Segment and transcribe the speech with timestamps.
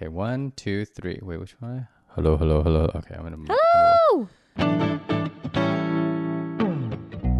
[0.00, 1.18] Okay, one, two, three.
[1.20, 1.86] Wait, which one?
[2.14, 2.90] Hello, hello, hello.
[2.94, 3.36] Okay, I'm gonna.
[3.36, 4.28] move- Oh,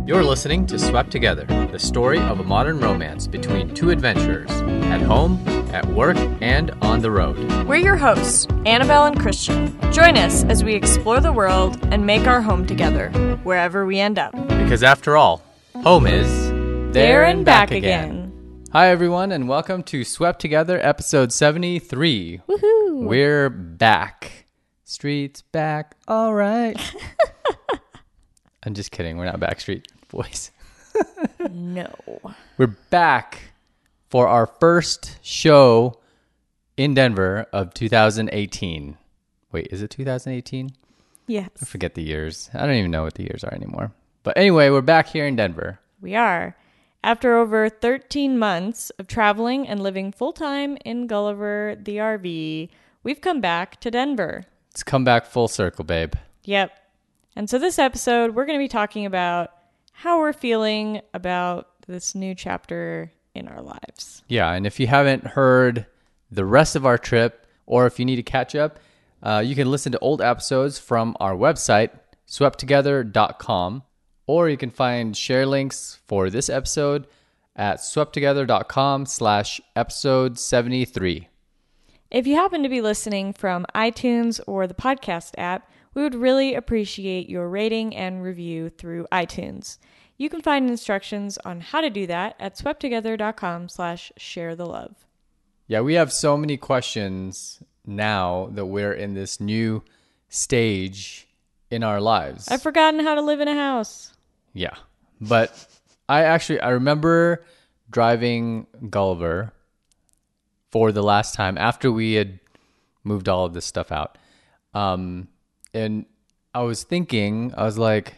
[0.06, 4.50] You're listening to Swept Together, the story of a modern romance between two adventurers
[4.90, 5.42] at home,
[5.72, 7.38] at work, and on the road.
[7.66, 9.74] we're your hosts, Annabelle and Christian.
[9.90, 13.08] Join us as we explore the world and make our home together,
[13.44, 14.32] wherever we end up.
[14.48, 15.42] Because after all,
[15.82, 16.50] home is
[16.92, 18.19] There and back again.
[18.72, 22.40] Hi, everyone, and welcome to Swept Together, episode 73.
[22.48, 23.04] Woohoo!
[23.04, 24.46] We're back.
[24.84, 25.96] Streets back.
[26.06, 26.76] All right.
[28.62, 29.16] I'm just kidding.
[29.16, 30.50] We're not Backstreet Boys.
[31.50, 31.88] No.
[32.58, 33.52] We're back
[34.10, 35.98] for our first show
[36.76, 38.98] in Denver of 2018.
[39.50, 40.70] Wait, is it 2018?
[41.26, 42.50] Yes, I forget the years.
[42.52, 43.92] I don't even know what the years are anymore.
[44.22, 45.80] But anyway, we're back here in Denver.
[46.00, 46.54] we are.
[47.02, 52.68] After over 13 months of traveling and living full time in Gulliver, the RV,
[53.02, 54.44] we've come back to Denver.
[54.70, 56.14] It's come back full circle, babe.
[56.44, 56.72] Yep.
[57.34, 59.50] And so this episode, we're going to be talking about
[59.92, 64.22] how we're feeling about this new chapter in our lives.
[64.28, 65.86] Yeah, and if you haven't heard
[66.30, 68.78] the rest of our trip, or if you need to catch up,
[69.22, 71.90] uh, you can listen to old episodes from our website,
[72.28, 73.82] swepttogether.com,
[74.26, 77.06] or you can find share links for this episode
[77.56, 81.28] at swepttogether.com slash episode 73.
[82.10, 86.54] If you happen to be listening from iTunes or the podcast app, we would really
[86.54, 89.78] appreciate your rating and review through iTunes.
[90.16, 95.06] You can find instructions on how to do that at swepttogether.com slash share the love.
[95.66, 99.82] Yeah, we have so many questions now that we're in this new
[100.28, 101.28] stage
[101.70, 102.48] in our lives.
[102.48, 104.12] I've forgotten how to live in a house.
[104.52, 104.74] Yeah.
[105.20, 105.66] But
[106.08, 107.44] I actually I remember
[107.90, 109.52] driving Gulliver
[110.70, 112.38] for the last time after we had
[113.04, 114.18] moved all of this stuff out.
[114.74, 115.28] Um
[115.72, 116.06] and
[116.54, 118.14] I was thinking, I was like,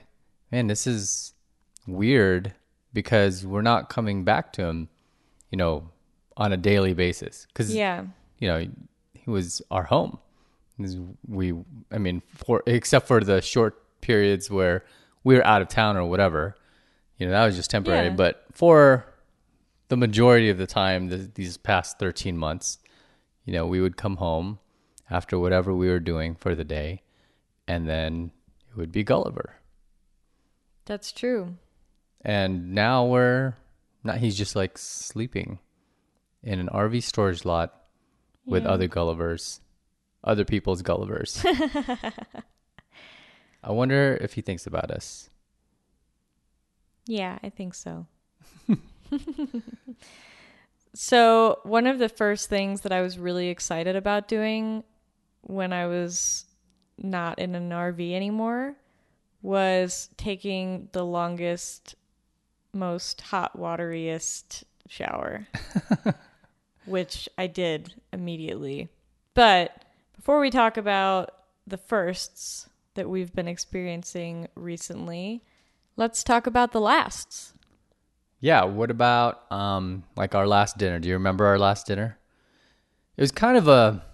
[0.50, 1.34] man, this is
[1.86, 2.54] weird
[2.94, 4.88] because we're not coming back to him,
[5.50, 5.90] you know,
[6.36, 8.04] on a daily basis cuz Yeah.
[8.38, 8.66] you know,
[9.12, 10.18] he was our home.
[11.28, 11.54] We,
[11.90, 14.84] I mean, for except for the short periods where
[15.24, 16.56] we were out of town or whatever,
[17.18, 18.08] you know, that was just temporary.
[18.08, 18.14] Yeah.
[18.14, 19.06] But for
[19.88, 22.78] the majority of the time, th these past 13 months,
[23.44, 24.58] you know, we would come home
[25.10, 27.02] after whatever we were doing for the day,
[27.68, 28.32] and then
[28.70, 29.56] it would be Gulliver.
[30.86, 31.56] That's true.
[32.22, 33.54] And now we're
[34.02, 35.58] not, he's just like sleeping
[36.42, 37.74] in an RV storage lot
[38.46, 39.60] with other Gullivers,
[40.24, 41.44] other people's Gullivers.
[43.64, 45.28] I wonder if he thinks about us.
[47.06, 48.06] Yeah, I think so.
[50.94, 54.84] so, one of the first things that I was really excited about doing
[55.42, 56.46] when I was
[56.98, 58.76] not in an RV anymore
[59.42, 61.96] was taking the longest,
[62.72, 65.48] most hot wateriest shower,
[66.86, 68.88] which I did immediately.
[69.34, 69.81] But
[70.22, 71.32] before we talk about
[71.66, 75.42] the firsts that we've been experiencing recently,
[75.96, 77.54] let's talk about the lasts.
[78.38, 81.00] Yeah, what about um like our last dinner?
[81.00, 82.20] Do you remember our last dinner?
[83.16, 84.04] It was kind of a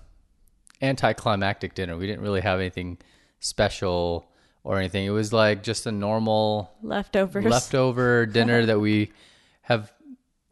[0.80, 1.94] anticlimactic dinner.
[1.98, 2.96] We didn't really have anything
[3.40, 4.30] special
[4.64, 5.04] or anything.
[5.04, 7.44] It was like just a normal Leftovers.
[7.44, 9.12] leftover dinner that we
[9.60, 9.92] have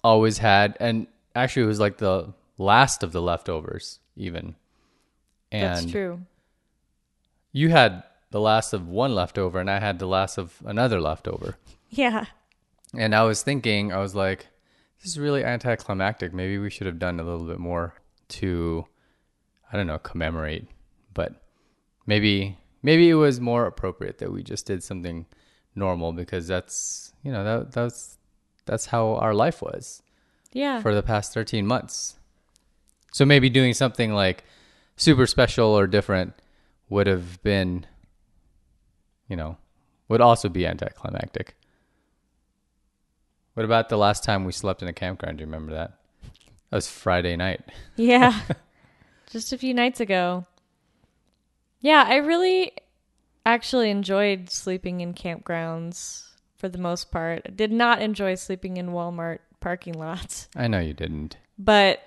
[0.04, 4.54] always had and actually it was like the last of the leftovers even
[5.52, 6.20] and That's true.
[7.52, 11.56] you had the last of one leftover and i had the last of another leftover
[11.90, 12.26] Yeah.
[12.94, 14.48] and i was thinking i was like
[15.02, 17.94] this is really anticlimactic maybe we should have done a little bit more
[18.28, 18.86] to
[19.72, 20.66] i don't know commemorate
[21.14, 21.42] but
[22.06, 25.26] maybe maybe it was more appropriate that we just did something
[25.74, 28.18] normal because that's you know that that's
[28.64, 30.02] that's how our life was
[30.52, 30.80] Yeah.
[30.82, 32.16] for the past 13 months.
[33.12, 34.42] So maybe doing something like
[34.96, 36.34] super special or different
[36.88, 37.86] would have been,
[39.28, 39.56] you know,
[40.08, 41.56] would also be anticlimactic.
[43.54, 45.38] What about the last time we slept in a campground?
[45.38, 45.98] Do you remember that?
[46.70, 47.60] That was Friday night.
[47.96, 48.38] yeah.
[49.30, 50.46] Just a few nights ago.
[51.80, 52.72] Yeah, I really
[53.44, 56.24] actually enjoyed sleeping in campgrounds
[56.56, 57.42] for the most part.
[57.46, 60.48] I did not enjoy sleeping in Walmart parking lots.
[60.54, 61.36] I know you didn't.
[61.58, 62.00] But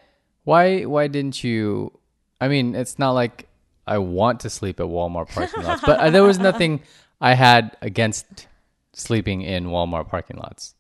[0.44, 1.99] Why why didn't you
[2.42, 3.48] I mean, it's not like
[3.86, 6.82] I want to sleep at Walmart parking lots, but uh, there was nothing
[7.20, 8.48] I had against
[8.94, 10.76] sleeping in Walmart parking lots.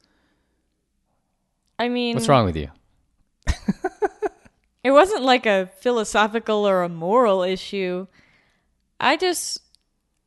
[1.77, 2.69] I mean What's wrong with you?
[4.83, 8.07] It wasn't like a philosophical or a moral issue.
[8.99, 9.61] I just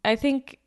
[0.05, 0.59] I think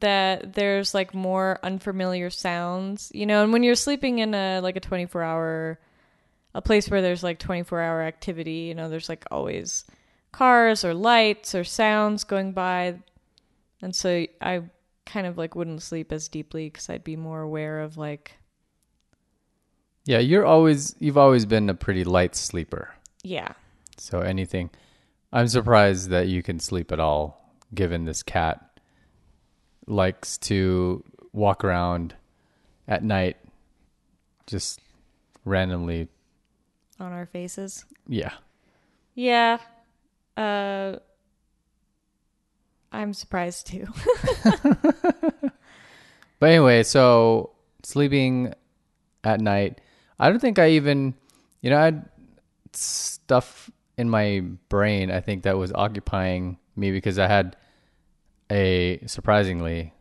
[0.00, 4.76] that there's like more unfamiliar sounds, you know, and when you're sleeping in a like
[4.76, 5.80] a 24 hour
[6.54, 9.84] a place where there's like 24 hour activity, you know, there's like always
[10.32, 12.98] cars or lights or sounds going by.
[13.82, 14.62] And so I
[15.06, 18.36] kind of like wouldn't sleep as deeply cuz I'd be more aware of like
[20.04, 22.94] Yeah, you're always you've always been a pretty light sleeper.
[23.22, 23.52] yeah.
[23.96, 24.70] So anything
[25.32, 28.80] I'm surprised that you can sleep at all given this cat
[29.86, 32.14] likes to walk around
[32.88, 33.36] at night
[34.46, 34.80] just
[35.44, 36.08] randomly.
[36.98, 37.84] on our faces.
[38.08, 38.32] Yeah.
[39.14, 39.58] Yeah.
[40.36, 40.96] Uh
[42.92, 43.86] I'm surprised too.
[46.40, 47.50] But anyway, so
[47.84, 48.54] sleeping
[49.22, 49.80] at night,
[50.18, 51.14] I don't think I even,
[51.60, 52.08] you know, I had
[52.72, 57.56] stuff in my brain, I think that was occupying me because I had
[58.50, 59.92] a surprisingly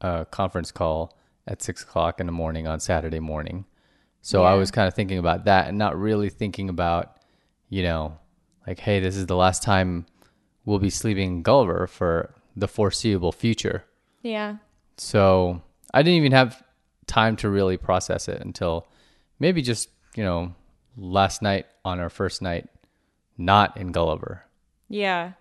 [0.00, 1.18] a conference call
[1.48, 3.64] at six o'clock in the morning on Saturday morning.
[4.22, 7.18] So I was kind of thinking about that and not really thinking about,
[7.68, 8.18] you know,
[8.68, 10.04] like, hey, this is the last time
[10.66, 13.84] we'll be sleeping in Gulliver for the foreseeable future.
[14.22, 14.56] yeah.
[14.98, 15.62] So
[15.94, 16.62] I didn't even have
[17.06, 18.86] time to really process it until
[19.38, 20.54] maybe just, you know,
[20.96, 22.68] last night on our first night,
[23.38, 24.42] not in Gulliver.
[24.88, 25.32] Yeah.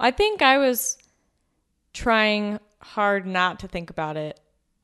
[0.00, 0.98] I think I was
[1.92, 4.40] trying hard not to think about it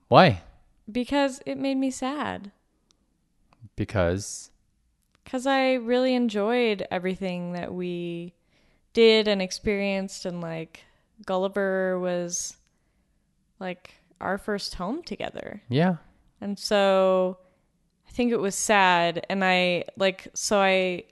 [0.09, 0.43] Why?
[0.91, 2.53] because it made me sad.
[3.77, 4.50] Because,
[5.25, 8.35] Because I really enjoyed everything that we
[8.93, 10.85] did and experienced, and like
[11.27, 12.57] Gulliver was
[13.59, 15.63] like our first home together.
[15.69, 15.97] yeah,
[16.41, 17.39] And so
[18.09, 19.25] I think it was sad.
[19.31, 21.05] And I like, so I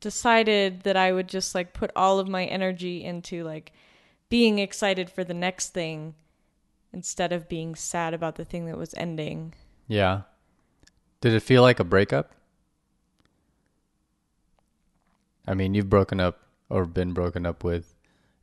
[0.00, 3.72] decided that I would just like put all of my energy into like
[4.28, 6.14] being excited for the next thing
[6.92, 9.54] instead of being sad about the thing that was ending.
[9.86, 10.22] yeah.
[11.20, 12.32] Did it feel like a breakup?
[15.46, 17.94] I mean, you've broken up or been broken up with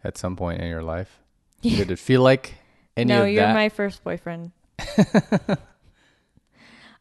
[0.03, 1.19] at some point in your life.
[1.61, 2.55] Did it feel like
[2.95, 4.51] any no, of you're my first boyfriend.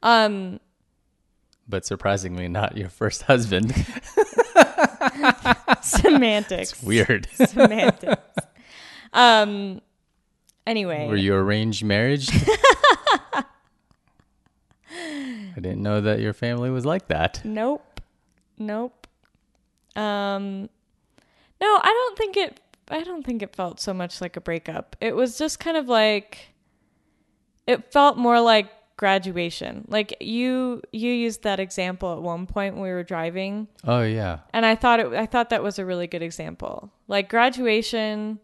[0.03, 0.61] um,
[1.69, 3.75] but surprisingly, not your first husband.
[5.83, 6.83] semantics.
[6.83, 7.29] Weird.
[7.35, 8.23] semantics.
[9.13, 9.81] Um.
[10.67, 12.29] Anyway, Were you arranged marriage?
[14.93, 17.41] I didn't know that your family was like that.
[17.45, 18.01] Nope.
[18.59, 19.06] Nope.
[19.97, 20.69] Um
[21.61, 24.95] No, I don't think it I don't think it felt so much like a breakup.
[25.01, 26.53] It was just kind of like
[27.67, 29.85] it felt more like graduation.
[29.89, 34.39] Like you you used that example at one point when we were driving Oh yeah.
[34.53, 36.93] and I thought it I thought that was a really good example.
[37.09, 38.39] Like graduation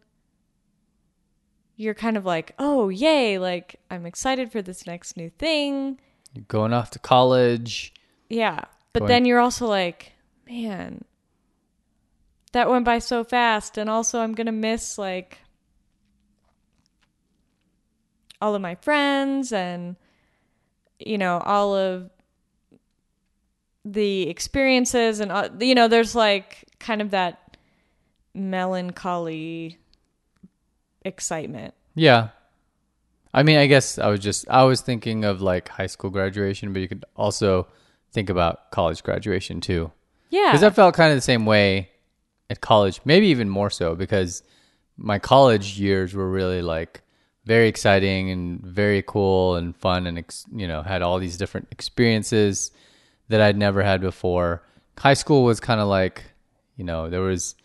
[1.77, 5.99] you're kind of like, "Oh, yay, like I'm excited for this next new thing."
[6.35, 7.93] You're going off to college.
[8.29, 8.61] Yeah.
[8.93, 10.13] But Going- then you're also like,
[10.47, 11.05] man,
[12.53, 13.79] that went by so fast.
[13.79, 15.39] And also, I'm going to miss like
[18.41, 19.97] all of my friends and,
[20.99, 22.11] you know, all of
[23.85, 25.21] the experiences.
[25.21, 27.57] And, uh, you know, there's like kind of that
[28.35, 29.79] melancholy
[31.05, 31.75] excitement.
[31.95, 32.29] Yeah.
[33.35, 36.73] I mean, I guess I was just I was thinking of like high school graduation,
[36.73, 37.67] but you could also
[38.13, 39.91] think about college graduation too.
[40.29, 40.51] Yeah.
[40.51, 41.92] Because I felt kind of the same way
[42.53, 44.43] at college, maybe even more so because
[44.97, 47.03] my college years were really like
[47.45, 51.67] very exciting and very cool and fun and ex- you know had all these different
[51.73, 52.71] experiences
[53.29, 54.63] that I'd never had before.
[54.99, 56.23] High school was kind of like,
[56.77, 57.57] you know, there was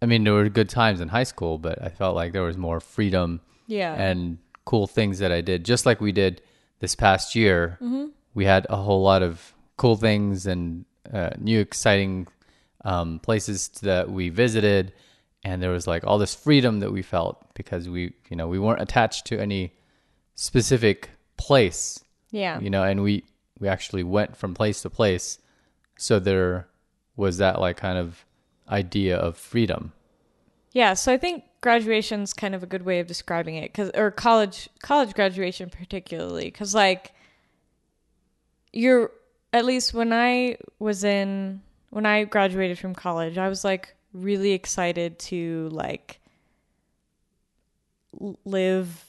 [0.00, 2.56] I mean, there were good times in high school, but I felt like there was
[2.56, 3.94] more freedom yeah.
[3.94, 6.42] and cool things that I did, just like we did
[6.80, 7.78] this past year.
[8.34, 12.26] We had a whole lot of cool things and uh, new exciting
[12.84, 14.92] um, places that we visited,
[15.44, 18.58] and there was like all this freedom that we felt because we, you know, we
[18.58, 19.72] weren't attached to any
[20.34, 22.58] specific place, yeah.
[22.60, 23.24] you know, and we
[23.58, 25.38] we actually went from place to place,
[25.96, 26.68] so there
[27.16, 28.24] was that like kind of
[28.68, 29.92] idea of freedom.
[30.72, 34.10] Yeah, so I think graduation's kind of a good way of describing it cuz or
[34.10, 37.12] college college graduation particularly cuz like
[38.72, 39.12] you're
[39.52, 41.62] at least when I was in
[41.92, 46.20] when I graduated from college, I was like really excited to like
[48.46, 49.04] live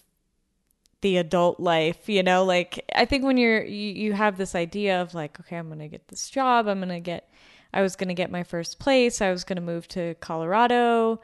[0.99, 5.01] the adult life, you know, like I think when you're you, you have this idea
[5.01, 7.29] of like okay, I'm going to get this job, I'm going to get
[7.73, 9.21] I was going to get my first place.
[9.21, 11.21] I was going to move to Colorado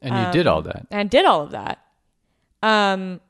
[0.00, 0.86] And you did all that.
[0.92, 1.84] and did all of that.
[2.62, 3.20] Um,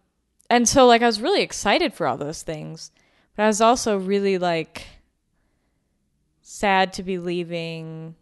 [0.51, 2.91] and so like I was really excited for all those things,
[3.37, 4.87] but I was also really like
[6.51, 8.17] sad to be leaving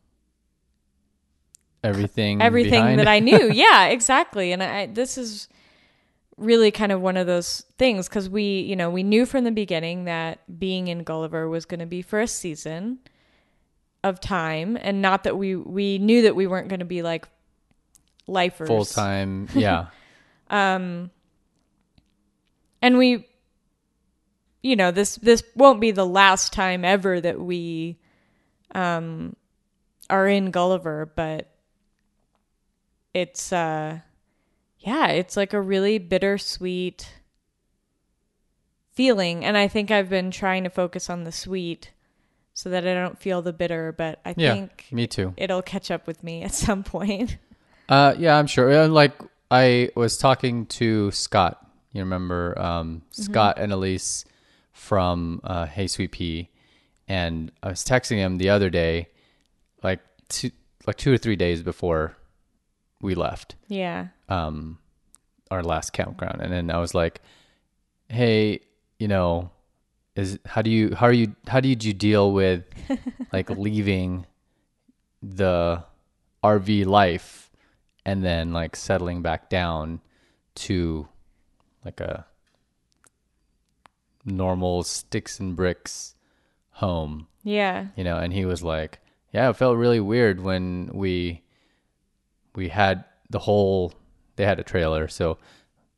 [1.82, 3.00] Everything everything behind.
[3.00, 3.50] that I knew.
[3.52, 4.52] yeah, exactly.
[4.52, 5.48] And I this is
[6.36, 9.50] really kind of one of those things because we, you know, we knew from the
[9.50, 12.98] beginning that being in Gulliver was going to be for a season
[14.04, 17.26] of time, and not that we we knew that we weren't going to be like
[18.26, 19.48] lifers full time.
[19.54, 19.86] Yeah.
[20.50, 21.10] Um
[22.80, 23.28] and we
[24.62, 27.98] you know this this won't be the last time ever that we
[28.74, 29.34] um
[30.10, 31.50] are in Gulliver but
[33.14, 34.00] it's uh
[34.78, 37.08] yeah it's like a really bittersweet
[38.92, 41.92] feeling and I think I've been trying to focus on the sweet
[42.54, 44.54] so that I don't feel the bitter but I yeah.
[44.54, 45.34] think Me too.
[45.36, 47.38] it'll catch up with me at some point
[47.88, 48.86] Uh, yeah, I'm sure.
[48.88, 49.14] Like
[49.50, 51.66] I was talking to Scott.
[51.92, 54.26] You remember um, Scott and Elise
[54.72, 56.50] from uh, Hey Sweet Pea,
[57.08, 59.08] and I was texting him the other day,
[59.82, 60.50] like two,
[60.86, 62.16] like two or three days before
[63.00, 63.56] we left.
[63.68, 64.08] Yeah.
[64.28, 64.78] Um,
[65.50, 67.22] our last campground, and then I was like,
[68.08, 68.60] "Hey,
[68.98, 69.50] you know,
[70.14, 72.64] is how do you how are you how did you deal with
[73.32, 74.26] like leaving
[75.22, 75.82] the
[76.44, 77.50] RV life
[78.04, 80.00] and then like settling back down
[80.56, 81.08] to
[81.84, 82.26] like a
[84.24, 86.14] normal sticks and bricks
[86.78, 88.98] home?" yeah you know and he was like
[89.32, 91.42] yeah it felt really weird when we
[92.54, 93.92] we had the whole
[94.36, 95.38] they had a trailer so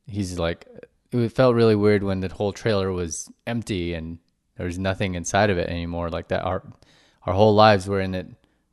[0.07, 0.67] he's like
[1.13, 4.19] it felt really weird when the whole trailer was empty and
[4.57, 6.63] there was nothing inside of it anymore like that our
[7.27, 8.27] our whole lives were in it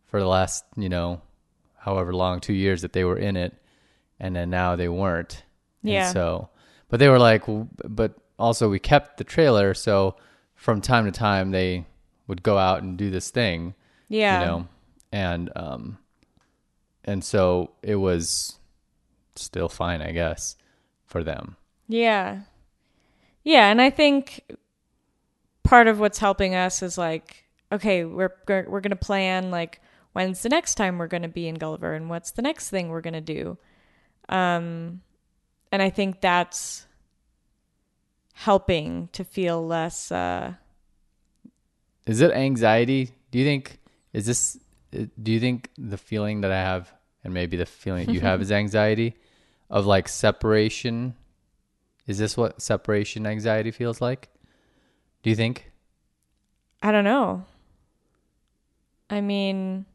[0.06, 1.22] for the last you know
[1.80, 3.54] however long two years that they were in it
[4.20, 5.44] and then now they weren't
[5.84, 6.12] And Yeah.
[6.12, 6.50] so
[6.90, 7.44] but they were like
[8.02, 10.16] but also we kept the trailer so
[10.56, 11.86] from time to time they
[12.28, 13.74] would go out and do this thing
[14.10, 14.68] yeah you know
[15.12, 15.98] and um
[17.06, 18.60] and so it was
[19.36, 20.56] still fine i guess
[21.06, 21.56] for them
[21.88, 22.42] Yeah.
[23.44, 24.42] Yeah, and I think
[25.64, 29.82] part of what's helping us is like okay, we're we're going to plan like
[30.12, 32.90] when's the next time we're going to be in Gulliver and what's the next thing
[32.90, 33.58] we're going to do.
[34.28, 35.02] Um
[35.72, 36.88] and I think that's
[38.34, 40.54] helping to feel less uh
[42.08, 43.12] is it anxiety?
[43.32, 43.80] Do you think
[44.14, 44.58] is this
[44.98, 46.92] uh, do you think the feeling that i have
[47.24, 49.16] and maybe the feeling that you have is anxiety
[49.70, 51.16] of like separation?
[52.08, 54.30] Is this what separation anxiety feels like?
[55.24, 55.72] Do you think?
[56.82, 57.44] I don't know.
[59.10, 59.86] I mean,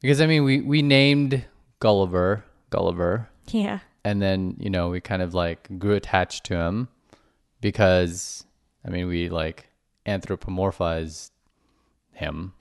[0.00, 1.44] because i mean we we named
[1.80, 3.28] gulliver gulliver.
[3.48, 3.78] Yeah.
[4.04, 6.88] and then you know we kind of like grew attached to him
[7.60, 8.44] because
[8.84, 9.68] i mean we like
[10.06, 11.30] anthropomorphized
[12.12, 12.52] him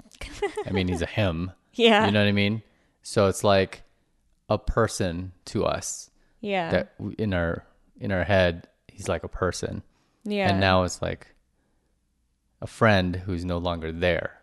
[0.66, 2.06] i mean he's a him Yeah.
[2.06, 2.62] you know what i mean
[3.02, 3.84] so it's like
[4.50, 6.10] a person to us
[6.42, 6.72] yeah.
[6.72, 7.66] that in our
[8.00, 9.82] in our head he's like a person
[10.24, 10.50] yeah.
[10.50, 11.36] and now it's like
[12.62, 14.42] a friend who's no longer there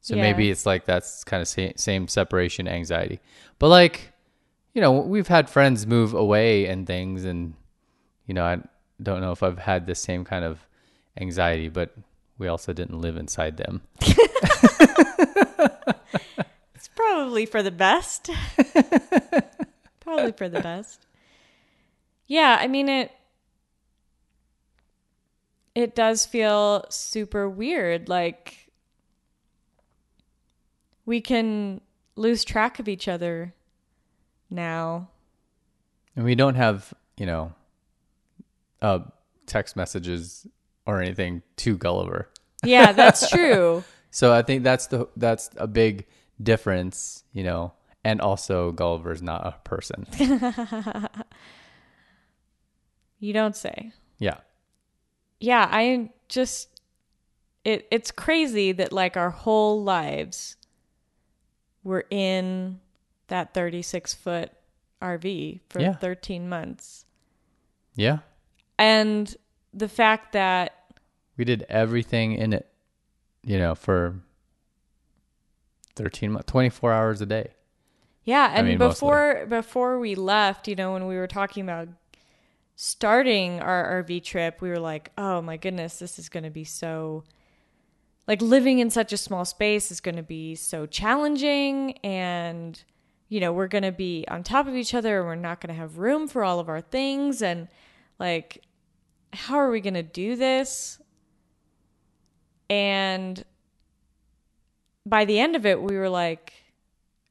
[0.00, 0.22] so Yeah.
[0.22, 3.20] maybe it's like that's kind of same separation anxiety
[3.58, 4.12] but like
[4.74, 7.54] you know we've had friends move away and things and
[8.26, 8.58] you know i
[9.02, 10.58] don't know if i've had the same kind of
[11.18, 11.94] anxiety but
[12.38, 13.82] we also didn't live inside them
[16.74, 18.28] It's probably for the best.
[20.00, 21.06] probably for the best.
[22.26, 23.10] Yeah, I mean it
[25.74, 28.70] it does feel super weird like
[31.06, 31.80] we can
[32.16, 33.54] lose track of each other
[34.50, 35.08] now.
[36.16, 37.52] and we don't have you know
[38.82, 39.00] uh
[39.46, 40.46] text messages
[40.86, 42.28] or anything to gulliver
[42.64, 43.84] Yeah, that's true.
[44.10, 46.06] So I think that's the that's a big
[46.40, 47.72] difference, you know.
[48.04, 50.06] And also Gulliver's not a person.
[53.18, 53.92] You don't say.
[54.18, 54.36] Yeah.
[55.40, 56.80] yeah i just
[57.64, 60.56] it it's crazy that like our whole lives
[61.82, 62.78] were in
[63.28, 64.52] that 36 foot
[65.02, 65.94] rv for Yeah.
[65.94, 67.04] 13 months
[67.96, 68.18] Yeah.
[68.78, 69.34] and
[69.74, 70.92] the fact that
[71.36, 72.68] We did everything in it,
[73.42, 74.20] you know, for
[75.96, 77.50] 13 months, 24 hours a day.
[78.24, 78.94] yeah and mean, mostly.
[78.94, 81.88] before before we left you know when we were talking about
[82.76, 86.64] starting our rv trip we were like oh my goodness this is going to be
[86.64, 87.22] so
[88.26, 92.82] like living in such a small space is going to be so challenging and
[93.28, 95.72] you know we're going to be on top of each other and we're not going
[95.72, 97.68] to have room for all of our things and
[98.18, 98.62] like
[99.34, 101.00] how are we going to do this
[102.70, 103.44] and
[105.06, 106.52] by the end of it we were like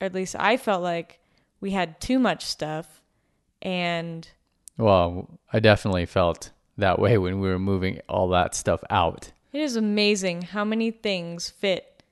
[0.02, 1.20] or at least i felt like
[1.60, 3.02] we had too much stuff
[3.62, 4.28] and
[4.78, 9.32] Well, I definitely felt that way when we were moving all that stuff out.
[9.54, 12.04] it is amazing how many things fit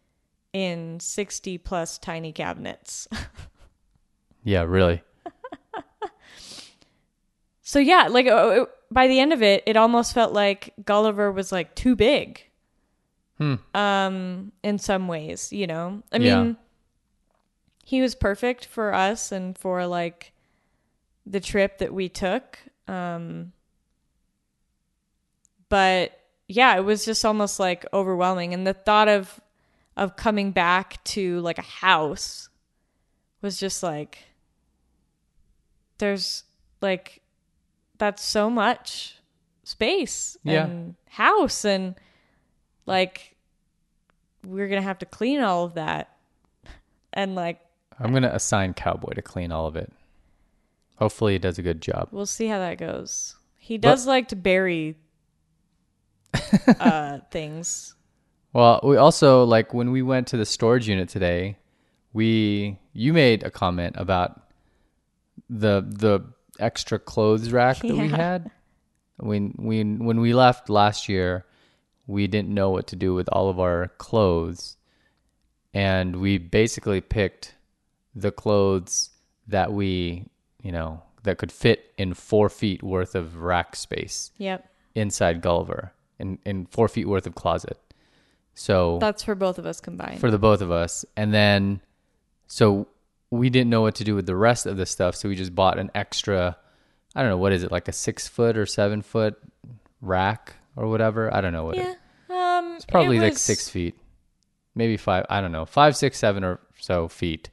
[0.54, 3.08] in 60 plus tiny cabinets
[4.44, 5.02] Yeah, really.
[7.62, 11.52] So yeah, like uh, by the end of it, it almost felt like Gulliver was
[11.52, 12.44] like too big.
[13.38, 13.56] Hmm.
[13.74, 16.04] Um, in some ways, you know.
[16.12, 16.44] I Yeah.
[16.44, 16.58] mean,
[17.84, 20.34] he was perfect for us and for like
[21.26, 22.60] the trip that we took.
[22.88, 23.54] Um,
[25.70, 29.40] but yeah, it was just almost like overwhelming, and the thought of
[29.98, 32.50] of coming back to like a house
[33.42, 34.20] was just like
[35.98, 36.44] there's
[36.82, 37.21] like
[38.02, 39.16] that's so much
[39.64, 40.66] space Yeah.
[40.66, 41.94] and house and
[42.88, 43.36] like
[44.44, 46.18] we're gonna have to clean all of that
[47.14, 47.60] and like
[48.00, 49.94] I'm to assign Cowboy to clean all of it.
[50.98, 52.08] Hopefully, he does a good job.
[52.12, 54.96] we'll see how that goes he does like to bury
[56.80, 57.94] uh things
[58.54, 61.58] Well, we also like when we went to the storage unit today,
[62.14, 64.42] we you made a comment about
[65.50, 66.22] the the
[66.62, 68.52] extra clothes rack that we had.
[69.18, 71.46] When we when we left last year,
[72.08, 74.78] we didn't know what to do with all of our clothes.
[75.74, 77.56] And we basically picked
[78.14, 79.12] the clothes
[79.48, 80.26] that we,
[80.62, 85.94] you know, that could fit in four feet worth of rack space yep inside Gulliver
[86.20, 87.78] in, in four feet worth of closet.
[88.54, 91.06] So that's for both of us combined for the both of us.
[91.16, 91.82] And then,
[92.48, 92.88] so
[93.32, 95.16] we didn't know what to do with the rest of the stuff.
[95.16, 96.58] So we just bought an extra,
[97.16, 99.36] I don't know, what is it, like a six foot or seven foot
[100.02, 101.34] rack or whatever?
[101.34, 101.98] I don't know what it
[102.30, 103.96] yeah um It's probably it like six feet,
[104.76, 107.50] maybe five, I don't know, five, six, seven or so feet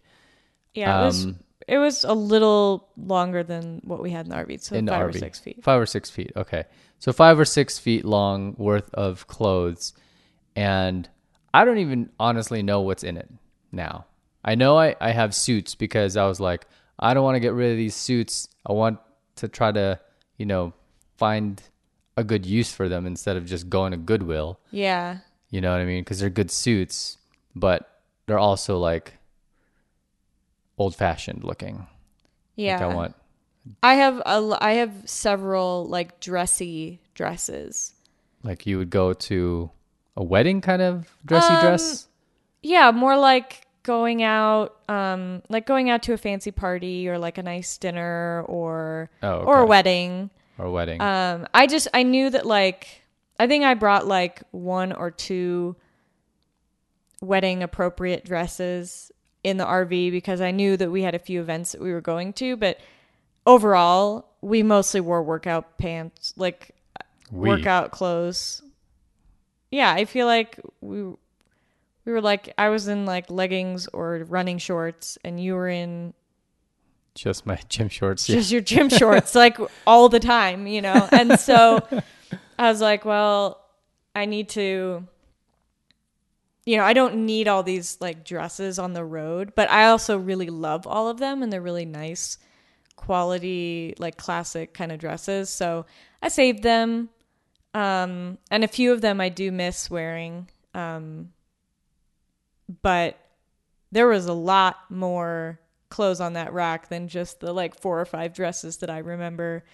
[0.74, 4.36] yeah it was um, it was a little longer than what we had in the
[4.36, 5.14] rv so in five RV.
[5.14, 6.32] or six feet Five or six feet.
[6.36, 6.64] Okay.
[6.98, 9.92] So five or six feet long worth of clothes.
[10.56, 11.08] And
[11.54, 13.28] I don't even honestly know what's in it
[13.70, 14.06] now.
[14.44, 16.66] I know I, I have suits because I was like,
[16.98, 18.48] I don't want to get rid of these suits.
[18.66, 18.98] I want
[19.36, 20.00] to try to,
[20.36, 20.72] you know,
[21.16, 21.62] find
[22.16, 24.58] a good use for them instead of just going to Goodwill.
[24.70, 25.18] yeah
[25.50, 26.02] You know what I mean?
[26.02, 27.18] Because they're good suits,
[27.54, 27.88] but
[28.26, 29.14] they're also like
[30.78, 31.86] old fashioned looking.
[32.56, 33.14] yeah Like I want
[33.82, 37.92] I have a I have several like dressy dresses.
[38.42, 39.70] like you would go to
[40.16, 42.08] a wedding kind of dressy Um, dress.
[42.62, 47.38] Yeah, more like going out um like going out to a fancy party or like
[47.38, 50.28] a nice dinner or Oh, or a wedding.
[50.58, 51.00] or wedding.
[51.00, 53.02] Um I just I knew that like
[53.40, 55.74] I think I brought like one or two
[57.22, 59.10] wedding appropriate dresses
[59.42, 62.00] in the RV because I knew that we had a few events that we were
[62.00, 62.78] going to, but
[63.46, 66.74] overall, we mostly wore workout pants, like
[67.30, 67.48] We.
[67.48, 68.62] workout clothes.
[69.70, 71.12] Yeah, I feel like we
[72.08, 76.14] we were like I was in like leggings or running shorts and you were in
[77.14, 78.26] Just my gym shorts.
[78.26, 78.36] Yeah.
[78.36, 81.06] just your gym shorts like all the time, you know.
[81.12, 81.86] And so
[82.58, 83.62] I was like, well,
[84.16, 85.06] I need to
[86.64, 90.16] you know, I don't need all these like dresses on the road, but I also
[90.16, 92.38] really love all of them and they're really nice
[92.96, 95.50] quality like classic kind of dresses.
[95.50, 95.84] So
[96.22, 97.10] I saved them.
[97.74, 100.48] Um and a few of them I do miss wearing.
[100.72, 101.32] Um
[102.82, 103.18] but
[103.92, 108.04] there was a lot more clothes on that rack than just the like four or
[108.04, 109.64] five dresses that I remember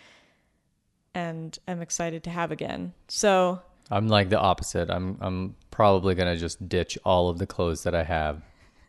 [1.14, 2.92] and I'm excited to have again.
[3.08, 4.90] So, I'm like the opposite.
[4.90, 8.42] I'm I'm probably gonna just ditch all of the clothes that I have.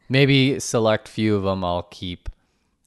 [0.10, 2.30] Maybe select few of them I'll keep,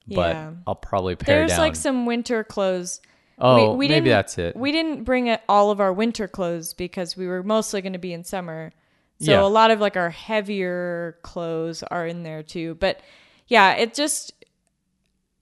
[0.07, 0.53] but Yeah.
[0.67, 1.61] I'll probably pare there's down.
[1.61, 3.01] like some winter clothes.
[3.41, 4.57] oh, we maybe didn't- that's it.
[4.57, 7.99] We didn't bring it, all of our winter clothes because we were mostly going to
[7.99, 8.73] be in summer.
[9.21, 9.43] So Yeah.
[9.43, 12.75] a lot of like our heavier clothes are in there too.
[12.77, 13.01] But
[13.49, 14.33] yeah, it just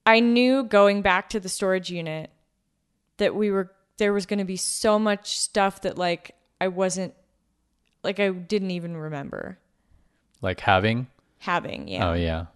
[0.06, 2.30] I knew going back to the storage unit
[3.18, 7.14] that we were there was going to be so much stuff that like I wasn't
[8.04, 9.58] like I didn't even remember
[10.42, 11.06] like having.
[11.38, 12.46] having, yeah, Oh yeah.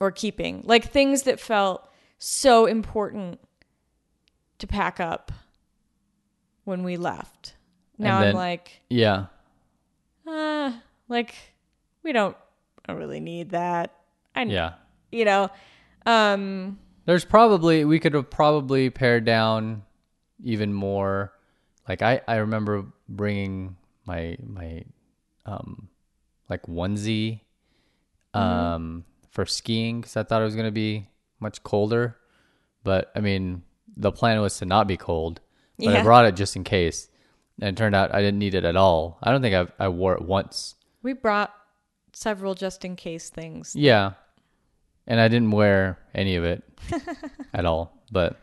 [0.00, 0.62] or keeping.
[0.64, 1.88] Like things that felt
[2.18, 3.40] so important
[4.58, 5.32] to pack up
[6.64, 7.54] when we left.
[7.98, 9.26] Now then- I'm like, Yeah.
[10.26, 10.72] Uh,
[11.08, 11.34] like
[12.02, 12.36] we don't,
[12.86, 13.94] don't really need that.
[14.34, 14.74] I Yeah.
[15.10, 15.50] you know,
[16.04, 19.82] um, There's probably we could have probably pared down
[20.42, 21.32] even more.
[21.88, 24.84] Like I I remember bringing my my
[25.44, 25.88] um
[26.48, 27.40] like onesie
[28.34, 31.08] um for skiing cuz I thought it was going to be
[31.40, 32.16] much colder.
[32.84, 33.62] But I mean,
[33.96, 35.40] the plan was to not be cold.
[35.78, 37.08] But I brought it just in case.
[37.60, 39.18] And it turned out I didn't need it at all.
[39.22, 40.74] I don't think I I wore it once.
[41.02, 41.54] we brought
[42.12, 43.74] several just in case things.
[43.76, 44.12] Yeah.
[45.06, 46.64] And I didn't wear any of it
[47.54, 47.92] at all.
[48.10, 48.38] But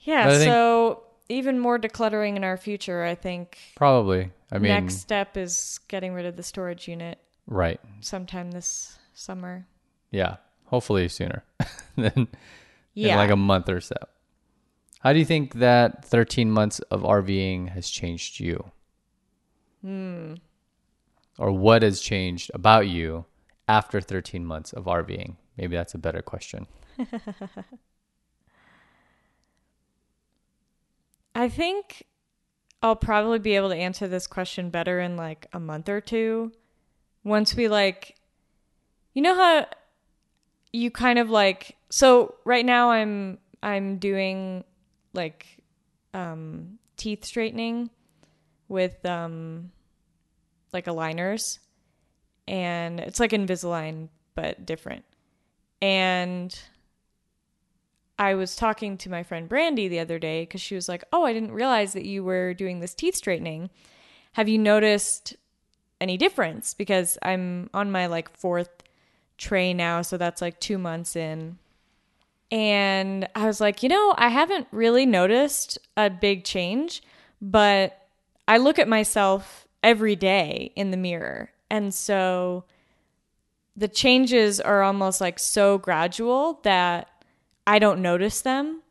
[0.00, 3.58] Yeah, But so even more decluttering in our future, I think.
[3.76, 4.30] probably.
[4.52, 7.80] I mean, next step is getting rid of the storage unit right.
[8.00, 9.66] sometime this summer.
[10.10, 10.36] Yeah.
[10.66, 11.44] Hopefully sooner
[11.96, 12.28] than
[12.94, 13.12] Yeah.
[13.12, 13.96] in like a month or so.
[15.04, 18.72] How do you think that 13 months of RVing has changed you?
[19.82, 20.36] Hmm.
[21.38, 23.26] Or what has changed about you
[23.68, 25.36] after 13 months of RVing?
[25.58, 26.66] Maybe that's a better question.
[31.34, 32.04] I think
[32.82, 36.50] I'll probably be able to answer this question better in like a month or two.
[37.24, 38.16] Once we like
[39.12, 39.66] you know how
[40.72, 44.64] you kind of like so right now I'm I'm doing
[45.14, 45.46] like
[46.12, 47.90] um teeth straightening
[48.68, 49.70] with um
[50.72, 51.58] like aligners
[52.46, 55.04] and it's like Invisalign but different.
[55.80, 56.58] And
[58.18, 61.24] I was talking to my friend Brandy the other day because she was like, Oh,
[61.24, 63.70] I didn't realize that you were doing this teeth straightening.
[64.32, 65.36] Have you noticed
[66.00, 66.74] any difference?
[66.74, 68.82] Because I'm on my like fourth
[69.38, 71.58] tray now, so that's like two months in.
[72.50, 77.02] And I was like, you know, I haven't really noticed a big change,
[77.40, 78.06] but
[78.46, 81.50] I look at myself every day in the mirror.
[81.70, 82.64] And so
[83.76, 87.08] the changes are almost like so gradual that
[87.66, 88.82] I don't notice them.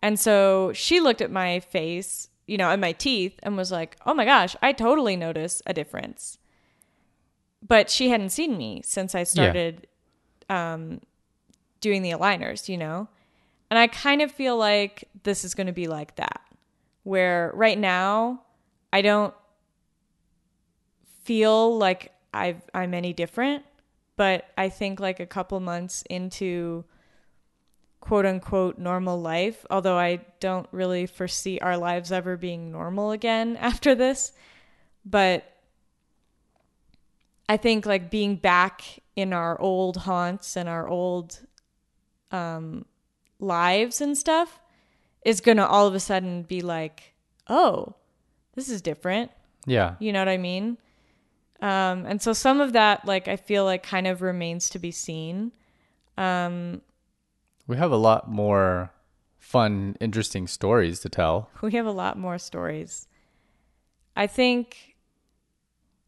[0.00, 3.96] And so she looked at my face, you know, and my teeth and was like,
[4.06, 6.38] oh my gosh, I totally notice a difference.
[7.66, 9.86] But she hadn't seen me since I started
[10.48, 11.00] um,
[11.82, 13.08] doing the aligners, you know?
[13.70, 16.40] And I kind of feel like this is going to be like that,
[17.02, 18.42] where right now
[18.92, 19.34] I don't
[21.24, 23.64] feel like I've, I'm any different,
[24.16, 26.84] but I think like a couple months into
[28.00, 33.56] quote unquote normal life, although I don't really foresee our lives ever being normal again
[33.60, 34.32] after this.
[35.04, 35.44] But
[37.48, 38.82] I think like being back
[39.16, 41.40] in our old haunts and our old
[42.32, 42.84] um,
[43.38, 44.60] lives and stuff
[45.24, 47.14] is going to all of a sudden be like,
[47.48, 47.94] oh,
[48.54, 49.30] this is different.
[49.66, 49.94] Yeah.
[50.00, 50.78] You know what I mean?
[51.60, 54.90] Um, and so some of that, like, I feel like kind of remains to be
[54.90, 55.52] seen.
[56.18, 56.82] Um,
[57.68, 58.92] We have a lot more
[59.38, 61.50] fun, interesting stories to tell.
[61.62, 63.06] we have a lot more stories.
[64.16, 64.96] I think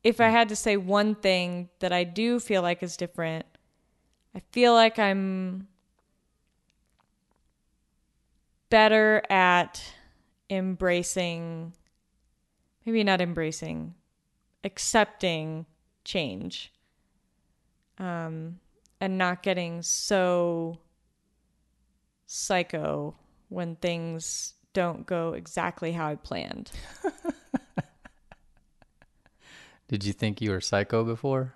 [0.02, 3.46] if I had to say one thing that I do feel like is different,
[4.34, 5.68] I feel like I'm
[8.70, 9.82] better at
[10.50, 11.72] embracing,
[12.84, 13.94] maybe not embracing,
[14.62, 15.66] accepting
[16.04, 16.72] change
[17.98, 18.58] um,
[19.00, 20.78] and not getting so
[22.26, 23.14] psycho
[23.48, 26.70] when things don't go exactly how I planned.
[29.88, 31.54] Did you think you were psycho before?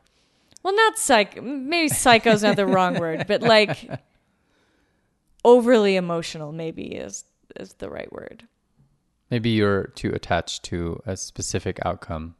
[0.62, 1.42] Well, not psych.
[1.42, 3.88] Maybe psycho's not the wrong word, but like
[5.44, 6.52] overly emotional.
[6.52, 7.24] Maybe is
[7.56, 8.46] is the right word.
[9.30, 12.34] Maybe you're too attached to a specific outcome.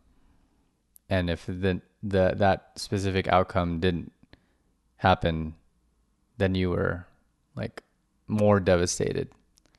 [1.11, 4.13] And if the, the that specific outcome didn't
[4.97, 5.55] happen,
[6.39, 7.07] then you were
[7.55, 7.83] like
[8.27, 9.31] more devastated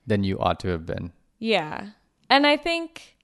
[0.05, 1.11] than you ought to have been.
[1.37, 1.89] Yeah,
[2.29, 3.15] and I think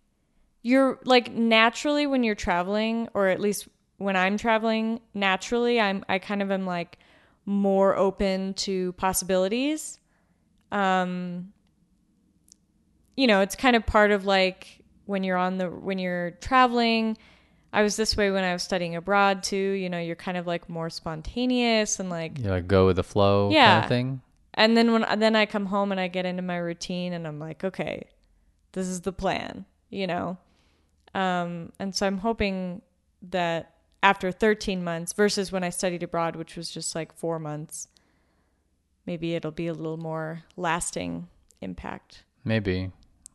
[0.62, 6.20] you're like naturally when you're traveling, or at least when I'm traveling, naturally I'm I
[6.20, 6.98] kind of am like
[7.46, 10.00] more open to possibilities.
[10.72, 11.54] Um,
[13.16, 17.18] you know, it's kind of part of like when you're on the when you're traveling.
[17.72, 19.58] I was this way when I was studying abroad too.
[19.58, 23.04] You know, you're kind of like more spontaneous and like You like go with the
[23.04, 23.74] flow yeah.
[23.74, 24.22] kind of thing.
[24.54, 27.40] and then when then I come home and I get into my routine and I'm
[27.40, 28.08] like, okay,
[28.72, 30.38] this is the plan, you know.
[31.14, 32.82] Um, and so I'm hoping
[33.30, 37.88] that after 13 months versus when I studied abroad, which was just like four months,
[39.06, 41.28] maybe it'll be a little more lasting
[41.62, 42.24] impact.
[42.44, 42.92] Maybe.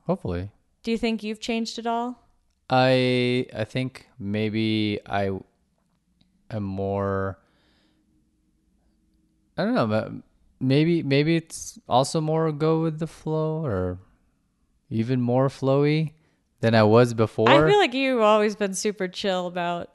[0.07, 0.51] Hopefully.
[0.83, 2.23] Do you think you've changed at all?
[2.70, 5.31] I I think maybe I
[6.51, 7.38] am more.
[9.59, 10.12] I don't know, but
[10.61, 13.99] maybe maybe it's also more go with the flow or
[14.88, 16.12] even more flowy
[16.61, 17.49] than I was before.
[17.49, 19.90] I feel like you've always been super chill about.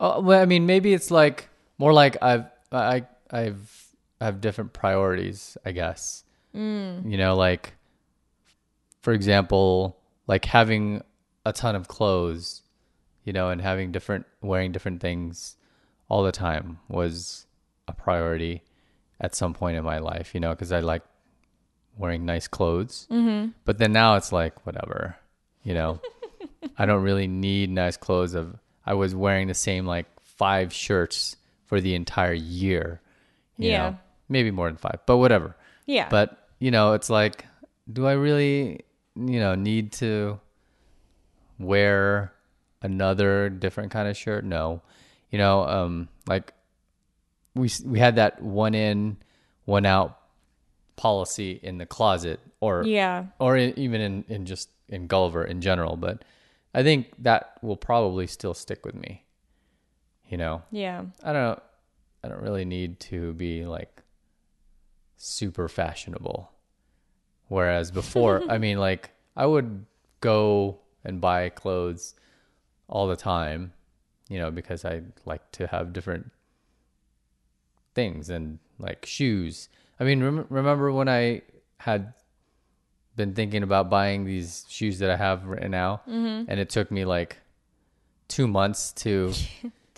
[0.00, 3.86] Oh, well, I mean, maybe it's like more like I've I I've
[4.20, 6.24] I have different priorities, I guess.
[7.10, 7.74] You know, like
[9.02, 11.02] for example, like having
[11.44, 12.62] a ton of clothes,
[13.24, 15.56] you know, and having different wearing different things
[16.08, 17.46] all the time was
[17.86, 18.62] a priority
[19.20, 21.02] at some point in my life, you know, because I like
[21.96, 23.06] wearing nice clothes.
[23.10, 23.50] Mm-hmm.
[23.64, 25.16] But then now it's like whatever,
[25.62, 26.00] you know.
[26.78, 28.34] I don't really need nice clothes.
[28.34, 28.56] Of
[28.90, 33.00] I was wearing the same like five shirts for the entire year.
[33.56, 33.90] you Yeah.
[33.90, 33.98] know.
[34.28, 35.54] maybe more than five, but whatever.
[35.86, 36.08] Yeah.
[36.08, 37.44] But you know, it's like,
[37.92, 38.80] do I really,
[39.14, 40.40] you know, need to
[41.58, 42.32] wear
[42.82, 44.44] another different kind of shirt?
[44.44, 44.82] No.
[45.30, 46.52] You know, um, like
[47.54, 49.16] we we had that one in,
[49.66, 50.18] one out
[50.96, 53.26] policy in the closet, or yeah.
[53.38, 55.96] or in, even in in just in Gulliver in general.
[55.96, 56.24] But
[56.72, 59.24] I think that will probably still stick with me.
[60.28, 61.04] You know, Yeah.
[61.22, 61.60] I don't
[62.22, 64.02] I don't really need to be like
[65.16, 66.52] super fashionable.
[67.48, 69.86] Whereas before, I mean like I would
[70.20, 72.14] go and buy clothes
[72.88, 73.72] all the time,
[74.28, 76.30] you know, because I like to have different
[77.94, 79.68] things and like shoes.
[79.98, 81.42] I mean, rem- remember when I
[81.78, 82.14] had
[83.20, 86.50] been thinking about buying these shoes that I have right now, mm-hmm.
[86.50, 87.38] and it took me like
[88.28, 89.32] two months to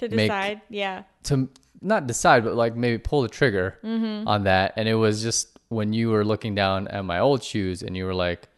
[0.03, 0.61] To Make- decide.
[0.69, 1.05] yeah.
[1.25, 1.49] to
[1.81, 4.27] not decide, but like maybe pull the trigger mm-hmm.
[4.27, 4.75] on that.
[4.77, 8.05] And it was just when you were looking down at my old shoes and you
[8.05, 8.49] were like,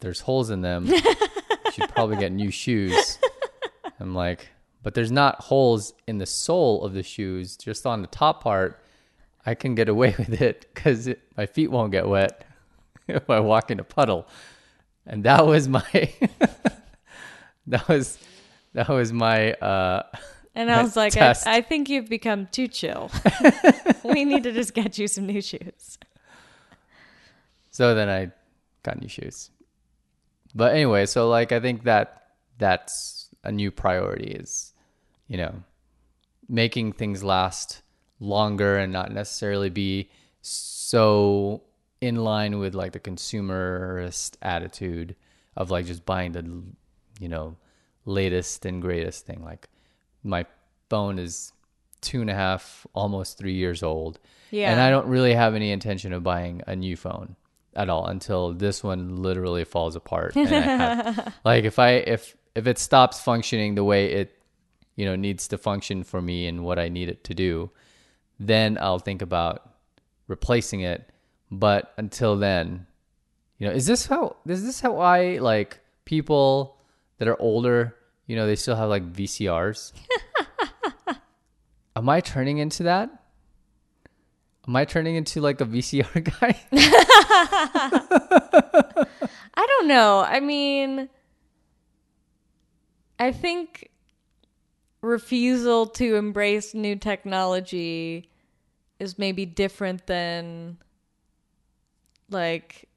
[0.00, 0.86] there's holes in them.
[0.86, 0.98] you
[1.74, 3.18] should probably get new shoes.
[4.00, 4.48] I'm like,
[4.82, 8.82] but there's not holes in the sole of the shoes, just on the top part.
[9.44, 12.45] I can get away with it because my feet won't get wet
[13.08, 14.26] if I walk in a puddle.
[15.06, 15.82] And that was my,
[17.68, 18.18] that was,
[18.74, 20.02] that was my, uh,
[20.54, 23.10] And I was like, I, I think you've become too chill.
[24.04, 25.98] we need to just get you some new shoes.
[27.70, 28.32] So then I
[28.82, 29.50] got new shoes.
[30.54, 34.72] But anyway, so like I think that that's a new priority is,
[35.28, 35.62] you know,
[36.48, 37.82] making things last
[38.18, 40.08] longer and not necessarily be
[40.40, 41.62] so
[42.06, 45.16] in line with like the consumerist attitude
[45.56, 46.62] of like just buying the
[47.20, 47.56] you know
[48.04, 49.42] latest and greatest thing.
[49.42, 49.68] Like
[50.22, 50.46] my
[50.88, 51.52] phone is
[52.00, 54.18] two and a half, almost three years old.
[54.50, 54.70] Yeah.
[54.70, 57.36] And I don't really have any intention of buying a new phone
[57.74, 60.34] at all until this one literally falls apart.
[60.36, 64.38] And I have, like if I if if it stops functioning the way it
[64.94, 67.70] you know needs to function for me and what I need it to do,
[68.38, 69.70] then I'll think about
[70.28, 71.10] replacing it.
[71.50, 72.86] But until then,
[73.58, 76.76] you know, is this how is this how I like people
[77.18, 77.94] that are older,
[78.26, 79.92] you know, they still have like VCRs?
[81.96, 83.10] Am I turning into that?
[84.68, 86.60] Am I turning into like a VCR guy?
[89.54, 90.24] I don't know.
[90.26, 91.08] I mean,
[93.18, 93.90] I think
[95.00, 98.28] refusal to embrace new technology
[98.98, 100.78] is maybe different than
[102.30, 102.88] like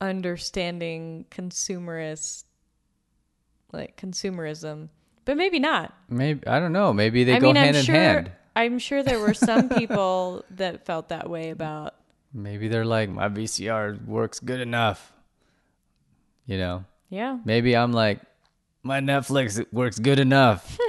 [0.00, 2.44] understanding consumerist
[3.72, 4.88] like consumerism
[5.24, 6.92] but maybe not Maybe I don't know.
[6.92, 8.32] Maybe they i go mean hand i'm in sure hand.
[8.54, 11.94] i'm sure there were some people that felt that way about
[12.36, 15.12] Maybe they're like my VCR works good enough.
[16.46, 16.84] You know.
[17.08, 18.20] yeah Maybe I'm like
[18.82, 20.76] my Netflix works good enough.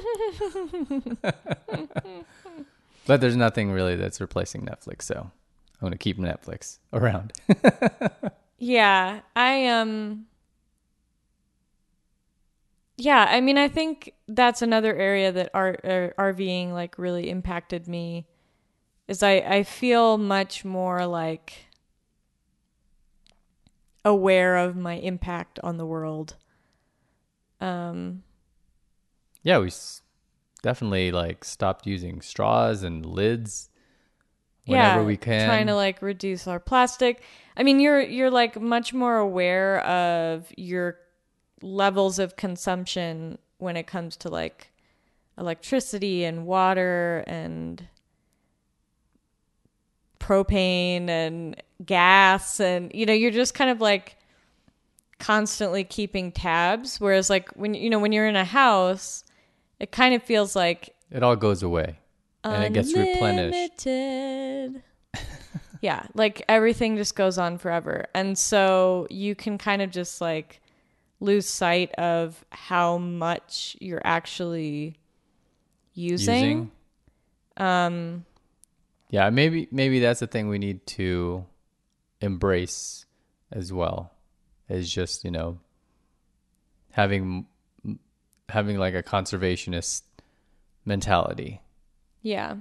[3.05, 5.31] but there's nothing really that's replacing Netflix, so
[5.75, 7.33] I'm going to keep Netflix around.
[8.57, 10.27] Yeah, I um
[12.97, 17.87] Yeah, I mean I think that's another area that R- uh, RVing like really impacted
[17.87, 18.25] me
[19.09, 21.67] is I I feel much more like
[24.05, 26.35] aware of my impact on the world.
[27.59, 28.23] Um
[29.43, 30.01] yeah, we s-
[30.63, 33.69] definitely like stopped using straws and lids
[34.65, 35.47] whenever yeah, we can.
[35.47, 37.21] trying to like reduce our plastic.
[37.57, 40.97] I mean, you're you're like much more aware of your
[41.61, 44.69] levels of consumption when it comes to like
[45.37, 47.87] electricity and water and
[50.19, 54.17] propane and gas and you know, you're just kind of like
[55.17, 59.23] constantly keeping tabs whereas like when you know when you're in a house
[59.79, 61.97] it kind of feels like It all goes away
[62.45, 63.87] and it gets replenished.
[65.81, 68.05] Yeah, like everything just goes on forever.
[68.15, 70.61] And so you can kind of just like
[71.19, 74.97] lose sight of how much you're actually
[75.93, 76.71] using.
[77.57, 78.25] Um
[79.09, 81.45] Yeah, maybe maybe that's the thing we need to
[82.19, 83.05] embrace
[83.51, 84.11] as well.
[84.67, 85.59] Is just, you know,
[86.93, 87.45] having
[88.49, 90.01] having like a conservationist
[90.83, 91.61] mentality.
[92.25, 92.55] Yeah.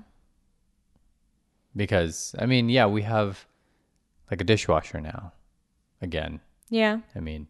[1.75, 3.47] Because I mean, yeah, we have
[4.31, 5.33] like a dishwasher now.
[6.03, 6.41] Again.
[6.69, 6.99] Yeah.
[7.17, 7.47] I mean,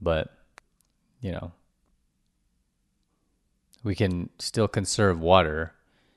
[0.00, 0.34] but
[1.20, 1.52] you know,
[3.84, 5.74] we can still conserve water.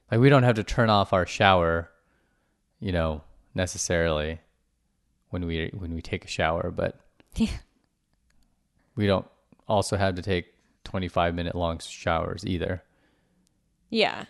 [0.10, 1.90] Like we don't have to turn off our shower,
[2.80, 3.22] you know,
[3.54, 4.40] necessarily
[5.32, 6.98] when we when we take a shower, but
[7.36, 7.50] Yeah.
[8.96, 9.28] we don't
[9.68, 10.46] also have to take
[10.86, 12.84] 25 minute long showers either.
[13.90, 14.24] Yeah.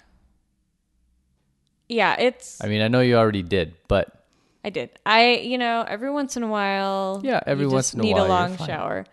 [1.87, 4.25] Yeah, it's I mean, I know you already did, but
[4.63, 4.89] I did.
[5.05, 7.21] I, you know, every once in a while.
[7.23, 8.13] Yeah, every you once just in a while.
[8.15, 9.05] need a long shower.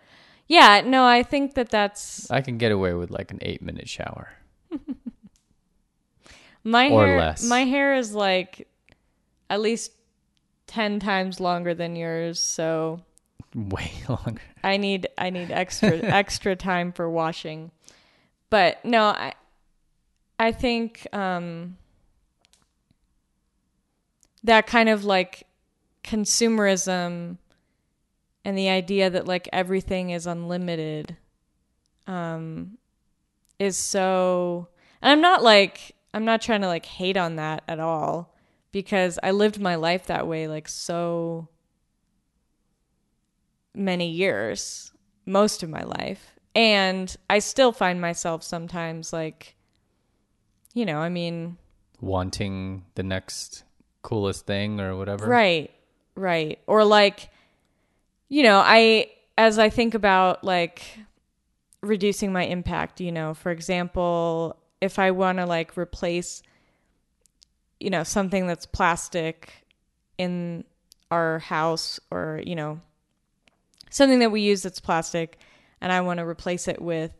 [0.47, 3.87] Yeah, no, I think that that's I can get away with like an 8 minute
[3.87, 4.29] shower.
[6.63, 7.17] my Or hair.
[7.19, 7.43] less.
[7.43, 8.67] My hair is like
[9.49, 9.91] at least
[10.67, 13.01] ten times longer than yours, so
[13.55, 14.41] Way longer.
[14.63, 17.71] I need I need extra extra time for washing.
[18.49, 19.33] But no, I
[20.39, 21.77] I think um
[24.43, 25.47] that kind of like
[26.03, 27.37] consumerism
[28.45, 31.15] and the idea that like everything is unlimited
[32.07, 32.77] um
[33.57, 34.67] is so
[35.01, 38.35] and I'm not like I'm not trying to like hate on that at all
[38.71, 41.47] because I lived my life that way like so
[43.73, 44.91] many years,
[45.25, 46.33] most of my life.
[46.55, 49.55] And I still find myself sometimes like,
[50.73, 51.57] you know, I mean,
[51.99, 53.63] Wanting the next
[54.03, 55.25] coolest thing or whatever.
[55.25, 55.71] right,
[56.15, 56.59] right.
[56.67, 57.29] Or like,
[58.29, 60.83] you know, I, as I think about like
[61.81, 66.43] reducing my impact, you know, for example, if I want to like replace,
[67.79, 69.65] you know, something that's plastic
[70.17, 70.63] in
[71.09, 72.79] our house or, you know,
[73.89, 75.39] something that we use that's plastic
[75.81, 77.13] and I want to replace it with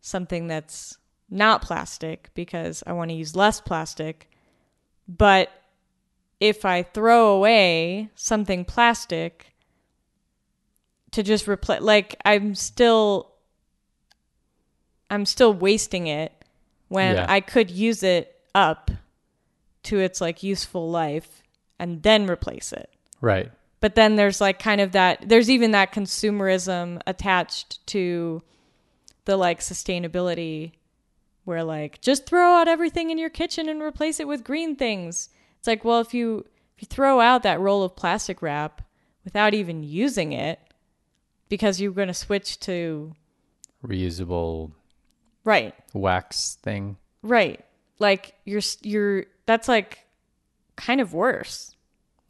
[0.00, 0.96] something that's
[1.28, 4.30] not plastic because I want to use less plastic.
[5.06, 5.50] But
[6.40, 9.54] if I throw away something plastic
[11.12, 13.32] to just replace like I'm still
[15.10, 16.32] I'm still wasting it
[16.88, 17.26] when Yeah.
[17.28, 18.90] I could use it up
[19.84, 21.42] to its like useful life
[21.78, 23.50] and then replace it Right.
[23.80, 28.42] but then there's like kind of that there's even that consumerism attached to
[29.24, 30.72] the like sustainability
[31.44, 35.30] where like just throw out everything in your kitchen and replace it with green things
[35.58, 36.44] it's like well if you
[36.76, 38.82] if you throw out that roll of plastic wrap
[39.24, 40.58] without even using it
[41.48, 43.12] because you're going to switch to
[43.84, 44.72] Reusable
[45.44, 46.96] right wax thing.
[47.22, 47.64] right
[47.98, 50.04] like you're you're that's like
[50.76, 51.74] kind of worse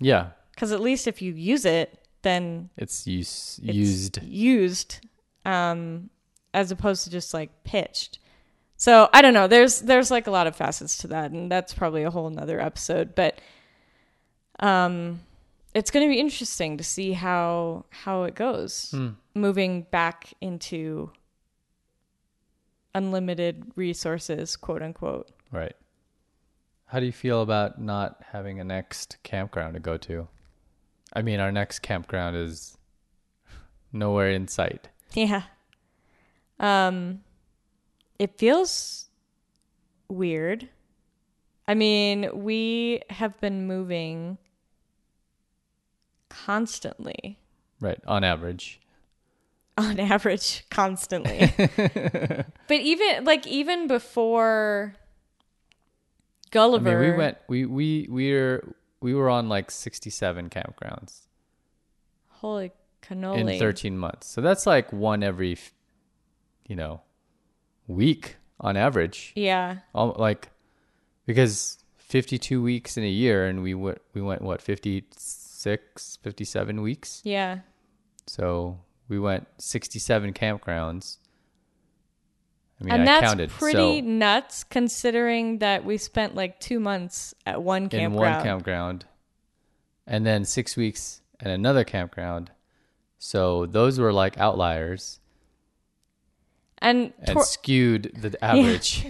[0.00, 0.28] Yeah.
[0.52, 4.22] because at least if you use it then It's use, it's used.
[4.22, 5.06] used
[5.44, 6.10] um
[6.54, 8.18] as opposed to just like pitched
[8.78, 11.74] so i don't know there's there's like a lot of facets to that and that's
[11.74, 13.38] probably a whole nother episode but
[14.60, 15.20] um
[15.74, 19.10] it's going to be interesting to see how how it goes Hmm.
[19.34, 21.10] moving back into
[22.94, 25.74] unlimited resources quote unquote Right.
[26.86, 30.28] How do you feel about not having a next campground to go to?
[31.14, 32.76] I mean, our next campground is
[33.92, 34.88] nowhere in sight.
[35.14, 35.42] Yeah.
[36.60, 37.20] Um
[38.18, 39.08] it feels
[40.08, 40.68] weird.
[41.66, 44.38] I mean, we have been moving
[46.28, 47.38] constantly.
[47.80, 48.00] Right.
[48.06, 48.80] On average.
[49.78, 51.52] On average, constantly.
[52.66, 54.96] but even like even before
[56.50, 61.28] Gulliver, I mean, we went, we, we, we're, we were on like 67 campgrounds
[62.40, 62.72] holy
[63.02, 63.54] cannoli.
[63.54, 64.26] in 13 months.
[64.26, 65.58] So that's like one every,
[66.66, 67.02] you know,
[67.88, 69.32] week on average.
[69.34, 69.78] Yeah.
[69.94, 70.50] Al- like
[71.26, 77.20] because 52 weeks in a year and we went we went what 56 57 weeks
[77.24, 77.58] Yeah.
[78.26, 78.78] so
[79.08, 81.18] we went 67 campgrounds
[82.80, 86.80] i mean and i that's counted pretty so nuts considering that we spent like 2
[86.80, 88.36] months at one in campground.
[88.36, 89.04] one campground
[90.06, 92.50] and then 6 weeks at another campground
[93.18, 95.20] So those were like outliers
[96.80, 99.06] And, tor- skewed the average.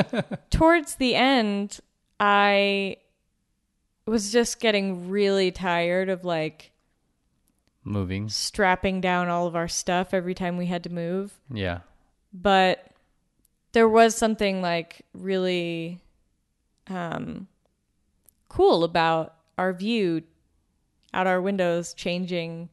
[0.50, 1.78] towards the end,
[2.18, 2.96] I
[4.06, 6.72] was just getting really tired of like
[7.84, 8.28] Moving.
[8.28, 11.38] strapping down all of our stuff every time we had to move.
[11.52, 11.80] Yeah.
[12.32, 12.86] But
[13.72, 16.00] there was something like really
[16.88, 17.46] um,
[18.48, 20.22] cool about our view
[21.12, 22.68] out our windows changing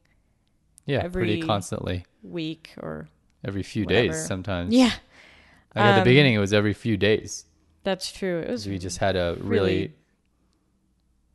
[0.85, 1.07] Yeah.
[1.09, 2.05] pretty constantly.
[2.23, 3.07] week or
[3.45, 4.07] Every few Whatever.
[4.09, 4.73] days sometimes.
[4.73, 4.91] yeah
[5.75, 7.45] Like at the Um, beginning, it was every few days.
[7.83, 9.93] that's true it was We just had a really, really-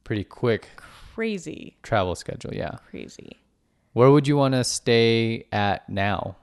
[0.04, 2.52] pretty quick crazy travel schedule.
[2.54, 2.76] Yeah.
[2.90, 3.38] crazy
[3.94, 6.36] Where would you want to stay at now?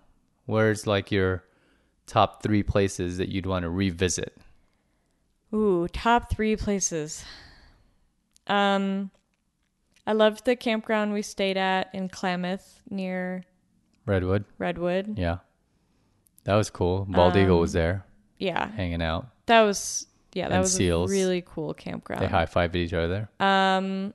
[0.47, 1.43] Where's like your
[2.07, 4.35] top three places that you'd want to revisit?
[5.53, 7.23] Ooh, top three places.
[8.47, 9.11] Um,
[10.05, 13.43] I loved the campground we stayed at in Klamath near
[14.05, 14.43] Redwood.
[14.57, 15.17] Redwood.
[15.17, 15.37] Yeah.
[16.45, 17.05] That was cool.
[17.09, 18.05] Bald Eagle was there
[18.37, 19.27] Yeah, hanging out.
[19.45, 21.09] that was yeah, that And was seals.
[21.11, 22.21] a really cool campground.
[22.21, 23.29] They high fived each other.
[23.39, 24.13] Um,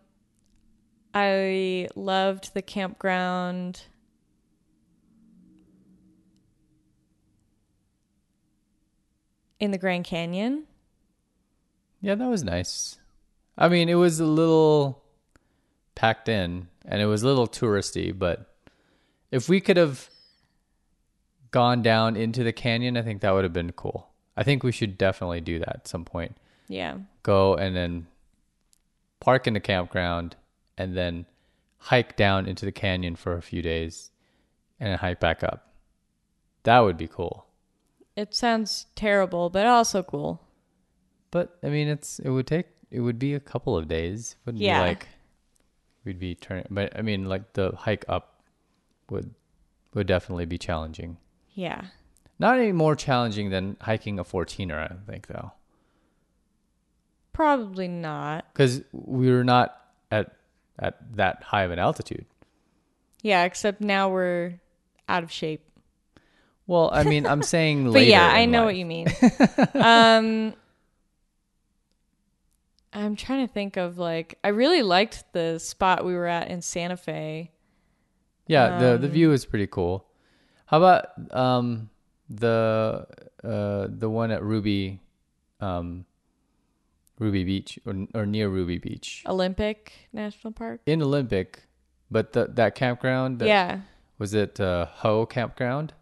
[1.14, 3.82] I loved the campground.
[9.60, 10.64] In the Grand Canyon.
[12.00, 12.98] Yeah, that was nice.
[13.56, 15.02] I mean, it was a little
[15.96, 18.54] packed in and it was a little touristy, but
[19.32, 20.08] if we could have
[21.50, 24.08] gone down into the canyon, I think that would have been cool.
[24.36, 26.36] I think we should definitely do that at some point.
[26.68, 26.98] Yeah.
[27.22, 28.06] Go and then
[29.20, 30.36] park in the campground
[30.76, 31.26] and then
[31.78, 34.10] hike down into the canyon for a few days
[34.78, 35.72] and then hike back up.
[36.64, 37.46] That would be cool.
[38.16, 40.40] It sounds terrible, but also cool.
[41.30, 44.36] But I mean, it's it would take it would be a couple of days.
[44.44, 44.82] Wouldn't Yeah.
[44.82, 45.08] be like
[46.04, 46.66] we'd be turning.
[46.70, 48.42] But I mean, like the hike up
[49.10, 49.34] would
[49.94, 51.16] would definitely be challenging.
[51.58, 51.86] Yeah.
[52.38, 55.50] Not any more challenging than hiking a 14er, I don't think, though,
[57.32, 58.46] Probably not.
[58.52, 59.76] because we were not
[60.12, 60.32] at
[60.78, 62.26] at that high of an altitude.
[63.22, 64.60] Yeah, except now we're
[65.08, 65.64] out of shape.
[66.68, 68.66] Well, I mean, I'm saying But yeah, I know life.
[68.66, 69.08] what you mean.
[69.74, 70.54] um
[72.92, 76.62] I'm trying to think of like I really liked the spot we were at in
[76.62, 77.50] Santa Fe.
[78.46, 80.04] Yeah, the the Um, view is pretty cool.
[80.68, 81.88] How about um
[82.28, 83.06] the
[83.42, 85.00] uh the one at Ruby
[85.60, 86.04] um
[87.18, 90.80] Ruby Beach or or near Ruby Beach Olympic National Park.
[90.84, 91.64] in Olympic,
[92.10, 93.80] but the that campground that, yeah.
[94.18, 95.94] was it uh Hoh campground?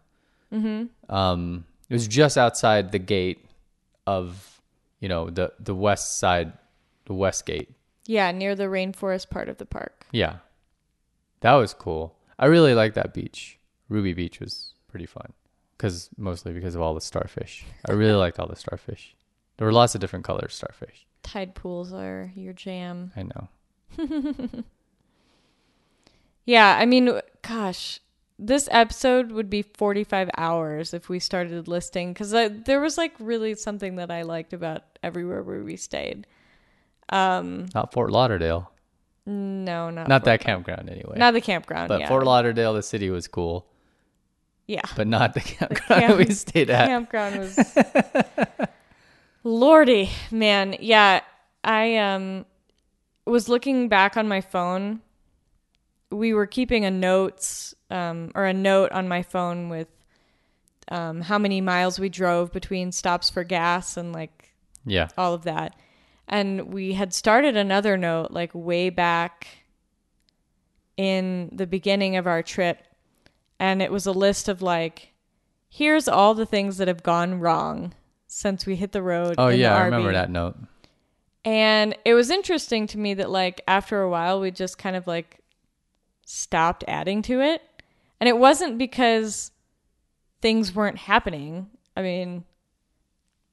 [0.53, 1.13] Mm-hmm.
[1.13, 3.45] Um it was just outside the gate
[4.05, 4.61] of
[4.99, 6.51] you know the the west side
[7.05, 7.69] the west gate.
[8.05, 10.07] Yeah, near the rainforest part of the park.
[10.11, 10.37] Yeah.
[11.39, 12.15] That was cool.
[12.37, 13.56] I really liked that beach.
[13.89, 15.33] Ruby Beach was pretty fun.
[15.77, 17.63] Cause mostly because of all the starfish.
[17.87, 19.15] I really liked all the starfish.
[19.57, 21.05] There were lots of different colors starfish.
[21.23, 23.11] Tide pools are your jam.
[23.15, 23.47] I know.
[26.45, 27.99] Yeah, I mean, gosh,
[28.39, 33.53] this episode would be 45 hours if we started listing because there was like really
[33.55, 36.25] something that I liked about everywhere where we stayed.
[37.09, 38.71] Um, Not Fort Lauderdale.
[39.25, 41.17] no, not Not Fort- that campground anyway.
[41.17, 41.89] not the campground.
[41.89, 42.07] but yeah.
[42.07, 43.65] Fort Lauderdale, the city was cool.
[44.67, 46.87] Yeah, But not the campground camp- we stayed at.
[46.87, 47.57] campground was.
[49.43, 51.21] Lordy, man, yeah,
[51.63, 52.45] I um
[53.25, 55.01] was looking back on my phone.
[56.11, 59.87] We were keeping a notes um, or a note on my phone with
[60.89, 64.53] um, how many miles we drove between stops for gas and like
[64.85, 65.09] Yeah.
[65.17, 65.75] all of that.
[66.29, 69.47] And we had started another note like way back
[70.95, 72.86] in the beginning of our trip.
[73.59, 75.13] And it was a list of like,
[75.69, 77.93] here's all the things that have gone wrong
[78.27, 79.35] since we hit the road.
[79.37, 80.55] Oh yeah, I remember that note.
[81.43, 85.07] And it was interesting to me that like after a while we just kind of
[85.07, 85.39] like
[86.25, 87.61] stopped adding to it.
[88.19, 89.51] And it wasn't because
[90.41, 91.69] things weren't happening.
[91.95, 92.43] I mean,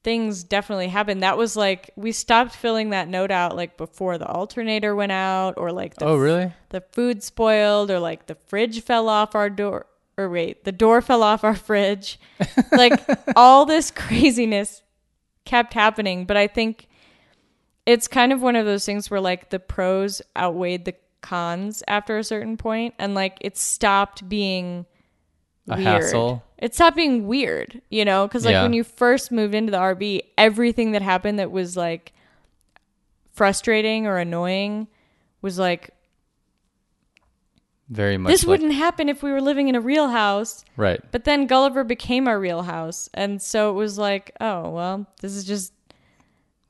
[0.02, 1.22] things definitely happened.
[1.22, 5.54] That was like we stopped filling that note out like before the alternator went out
[5.56, 6.52] or like the oh really?
[6.68, 9.86] the food spoiled or like the fridge fell off our door
[10.16, 12.18] or wait, the door fell off our fridge.
[12.72, 13.00] like
[13.36, 14.82] all this craziness
[15.44, 16.88] kept happening, but I think
[17.86, 22.16] it's kind of one of those things where like the pros outweighed the cons after
[22.18, 24.86] a certain point and like it stopped being
[25.68, 25.86] A weird.
[25.86, 26.42] hassle.
[26.58, 28.62] It stopped being weird, you know, cuz like Yeah.
[28.62, 32.12] when you first moved into the RV, everything that happened that was like
[33.32, 34.86] frustrating or annoying
[35.42, 35.90] was like
[37.90, 38.30] Very much.
[38.32, 40.64] this like, wouldn't happen if we were living in a real house.
[40.76, 41.00] Right.
[41.12, 43.08] But then Gulliver became our real house.
[43.12, 45.72] And so it was like, oh, well, this is just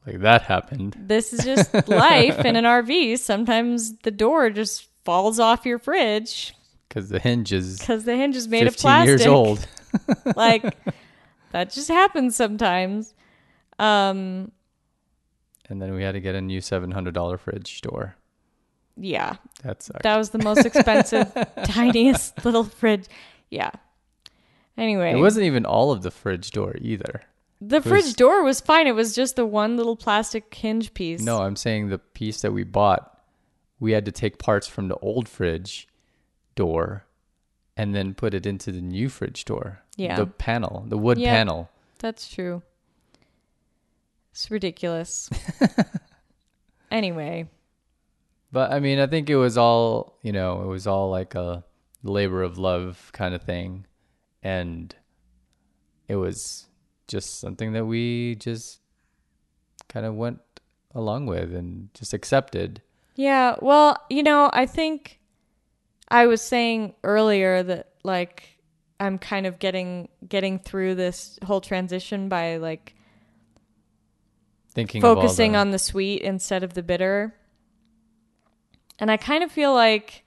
[0.06, 0.96] Like that happened.
[0.98, 3.18] this is just life in an RV.
[3.20, 6.52] Sometimes the door just falls off your fridge
[6.88, 9.08] Because the hinge is because the hinge is made 15 of plastic.
[9.08, 9.66] years old.
[10.36, 10.62] like
[11.52, 13.14] that just happens sometimes.
[13.78, 14.50] Um,
[15.68, 18.16] And then we had to get a new $700 fridge door.
[18.96, 20.02] Yeah, That sucked.
[20.02, 21.32] that was the most expensive,
[21.64, 23.06] tiniest little fridge.
[23.50, 23.70] Yeah.
[24.76, 27.22] Anyway, it wasn't even all of the fridge door either.
[27.60, 28.86] the fridge door was fine.
[28.86, 31.20] It was just the one little plastic hinge piece.
[31.22, 33.20] No, I'm saying the piece that we bought,
[33.80, 35.86] we had to take parts from the old fridge
[36.56, 37.04] door
[37.76, 39.80] and then put it into the new fridge door.
[39.96, 40.16] Yeah.
[40.16, 41.32] The panel, the wood Yeah.
[41.32, 41.68] panel.
[42.00, 42.62] That's true.
[44.32, 45.30] It's ridiculous.
[46.90, 47.48] anyway,
[48.54, 51.64] But I mean, I think it was all, you know, it was all like a
[52.04, 53.84] labor of love kind of thing.
[54.44, 54.94] And
[56.06, 56.66] it was
[57.08, 58.78] just something that we just
[59.88, 60.38] kind of went
[60.94, 62.80] along with and just accepted.
[63.16, 65.18] Yeah, well, you know, I think
[66.06, 68.60] I was saying earlier that like
[69.00, 72.94] I'm kind of getting getting through this whole transition by like
[74.74, 77.34] Thinking focusing on the sweet instead of the bitter.
[78.98, 80.22] And I kind of feel like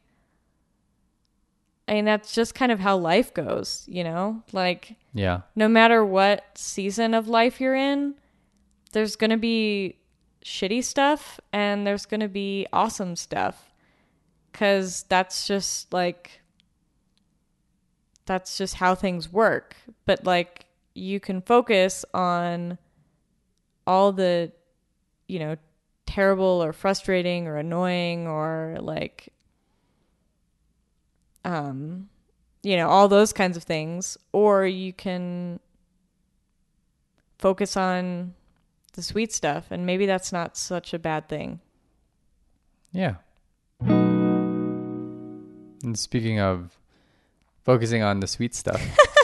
[1.88, 4.43] I mean that's just kind of how life goes, you know?
[4.51, 5.41] Like Yeah.
[5.55, 8.15] no matter what season of life you're in,
[8.91, 9.97] there's going to be
[10.43, 13.72] shitty stuff and there's going to be awesome stuff.
[14.53, 16.41] Cuz that's just like
[18.26, 19.76] that's just how things work.
[20.05, 22.78] But like you can focus on
[23.86, 24.51] all the
[25.28, 25.55] you know
[26.08, 29.30] terrible or frustrating or annoying or like
[31.45, 32.10] um
[32.64, 35.60] you know all those kinds of things or you can
[37.38, 38.34] focus on
[38.93, 41.60] the sweet stuff and maybe that's not such a bad thing
[42.91, 43.16] Yeah.
[45.84, 46.80] And speaking of
[47.64, 48.82] focusing on the sweet stuff,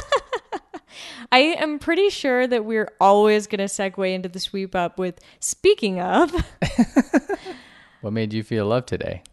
[1.33, 5.19] i am pretty sure that we're always going to segue into the sweep up with
[5.39, 6.31] speaking of
[8.01, 9.23] what made you feel love today?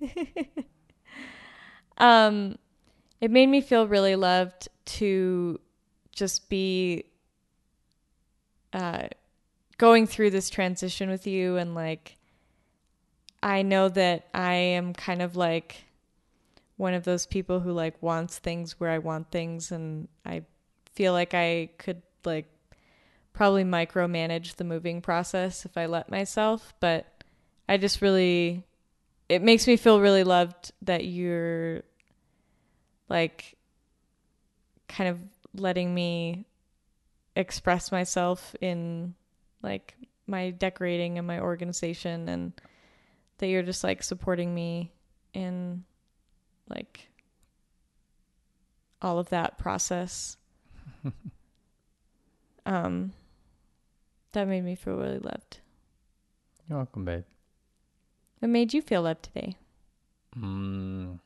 [1.98, 2.58] um
[3.20, 5.58] it made me feel really loved to
[6.12, 7.04] just be
[8.72, 9.06] uh
[9.78, 12.16] going through this transition with you and like
[13.42, 15.84] I know that I am kind of like
[16.76, 20.42] one of those people who like wants things where I want things and I
[20.94, 22.46] feel like I could like
[23.32, 27.06] probably micromanage the moving process if I let myself, but
[27.68, 28.64] I just really
[29.28, 31.82] it makes me feel really loved that you're
[33.08, 33.56] like
[34.88, 35.18] kind of
[35.54, 36.44] letting me
[37.36, 39.14] express myself in
[39.62, 39.94] like
[40.26, 42.52] my decorating and my organization and
[43.38, 44.92] that you're just like supporting me
[45.32, 45.84] in
[46.68, 47.08] like
[49.02, 50.36] all of that process
[52.66, 53.12] um
[54.32, 55.58] that made me feel really loved
[56.68, 57.24] You're welcome, babe.
[58.40, 59.56] what made you feel loved today
[60.36, 61.20] Mm,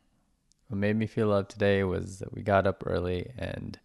[0.68, 3.78] what made me feel loved today was that we got up early and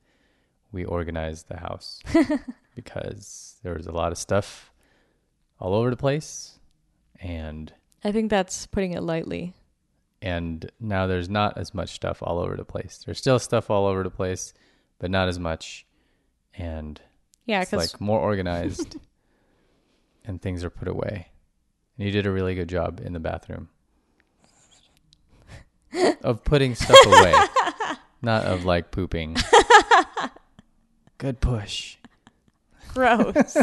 [0.74, 2.02] we organized the house
[2.76, 4.72] because there was a lot of stuff
[5.62, 6.60] all over the place
[7.22, 7.72] and
[8.04, 9.54] i think that's putting it lightly
[10.22, 13.04] and now there's not as much stuff all over the place.
[13.06, 14.54] There's still stuff all over the place,
[15.04, 15.86] but not as much
[16.54, 17.02] and
[17.46, 18.96] yeah it's like more organized
[20.24, 21.28] and things are put away.
[21.98, 23.68] And you did a really good job in the bathroom
[26.24, 27.34] of putting stuff away,
[28.22, 29.36] not of like pooping.
[31.18, 31.98] Good push.
[32.94, 33.58] gross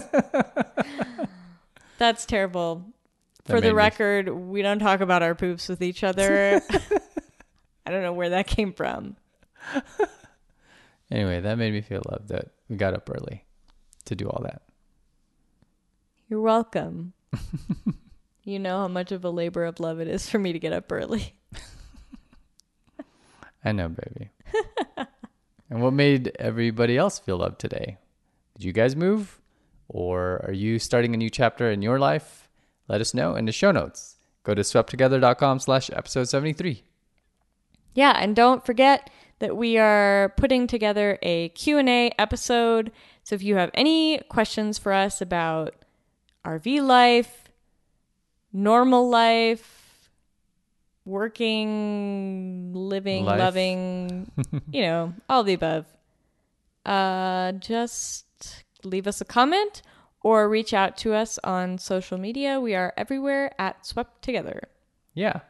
[1.97, 2.85] that's terrible
[3.47, 6.61] That For the me- record, we don't talk about our poops with each other.
[7.87, 9.17] I don't know where that came from.
[11.11, 13.45] Anyway, that made me feel loved that we got up early
[14.05, 14.63] to do all that.
[16.29, 17.15] You're welcome.
[18.45, 20.73] you know how much of a labor of love it is for me to get
[20.73, 21.35] up early.
[23.65, 24.31] I know, baby.
[25.69, 27.99] and what made everybody else feel loved today?
[28.57, 29.41] Did you guys move?
[29.89, 32.49] Or are you starting a new chapter in your life?
[32.87, 34.17] Let us know in the show notes.
[34.45, 36.85] Go to sweptogether.com slash episode 73.
[37.95, 39.11] Yeah, and don't forget
[39.41, 42.93] that we are putting together a Q&A episode.
[43.25, 45.75] So if you have any questions for us about
[46.45, 47.45] RV life,
[48.53, 50.11] normal life,
[51.05, 53.39] working, living, Life.
[53.39, 54.31] loving,
[54.73, 55.87] you know, all the above.
[56.87, 58.27] Uh, just
[58.85, 59.83] leave us a comment
[60.23, 62.61] or reach out to us on social media.
[62.61, 64.69] We are everywhere at Swept Together.
[65.15, 65.41] Yeah.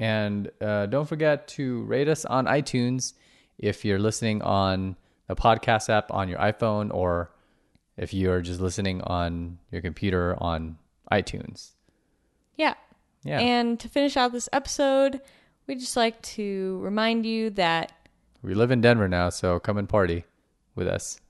[0.00, 3.12] And uh, don't forget to rate us on iTunes
[3.58, 4.96] if you're listening on
[5.28, 7.30] the podcast app on your iPhone or
[7.98, 10.78] if you're just listening on your computer on
[11.12, 11.72] iTunes.
[12.56, 12.74] Yeah.
[13.24, 13.40] Yeah.
[13.40, 15.20] And to finish out this episode,
[15.66, 17.92] we'd just like to remind you that
[18.42, 20.24] we live in Denver now, so come and party
[20.74, 21.20] with us.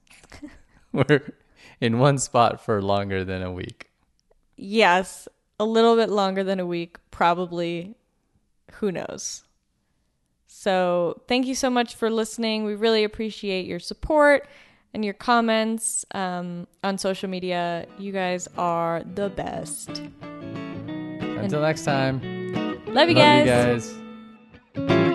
[0.92, 1.32] We're
[1.80, 3.90] in one spot for longer than a week.
[4.56, 5.26] yes,
[5.58, 7.96] a little bit longer than a week, probably.
[8.74, 9.44] Who knows?
[10.46, 12.64] So, thank you so much for listening.
[12.64, 14.48] We really appreciate your support
[14.92, 17.86] and your comments um, on social media.
[17.98, 20.02] You guys are the best.
[20.20, 22.20] Until next time.
[22.86, 23.92] Love you Love guys.
[24.76, 25.09] you guys.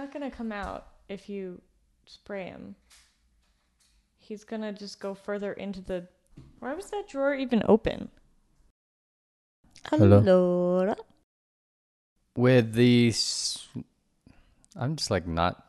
[0.00, 1.60] Not going to come out if you
[2.06, 2.74] spray him.
[4.18, 6.06] He's going to just go further into the.
[6.60, 8.08] Why was that drawer even open?
[9.90, 10.20] Hello?
[10.22, 10.96] Allora.
[12.36, 13.08] With the.
[13.08, 13.66] s-
[14.76, 15.66] I'm just like not.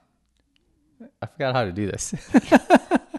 [1.22, 2.14] I forgot how to do this.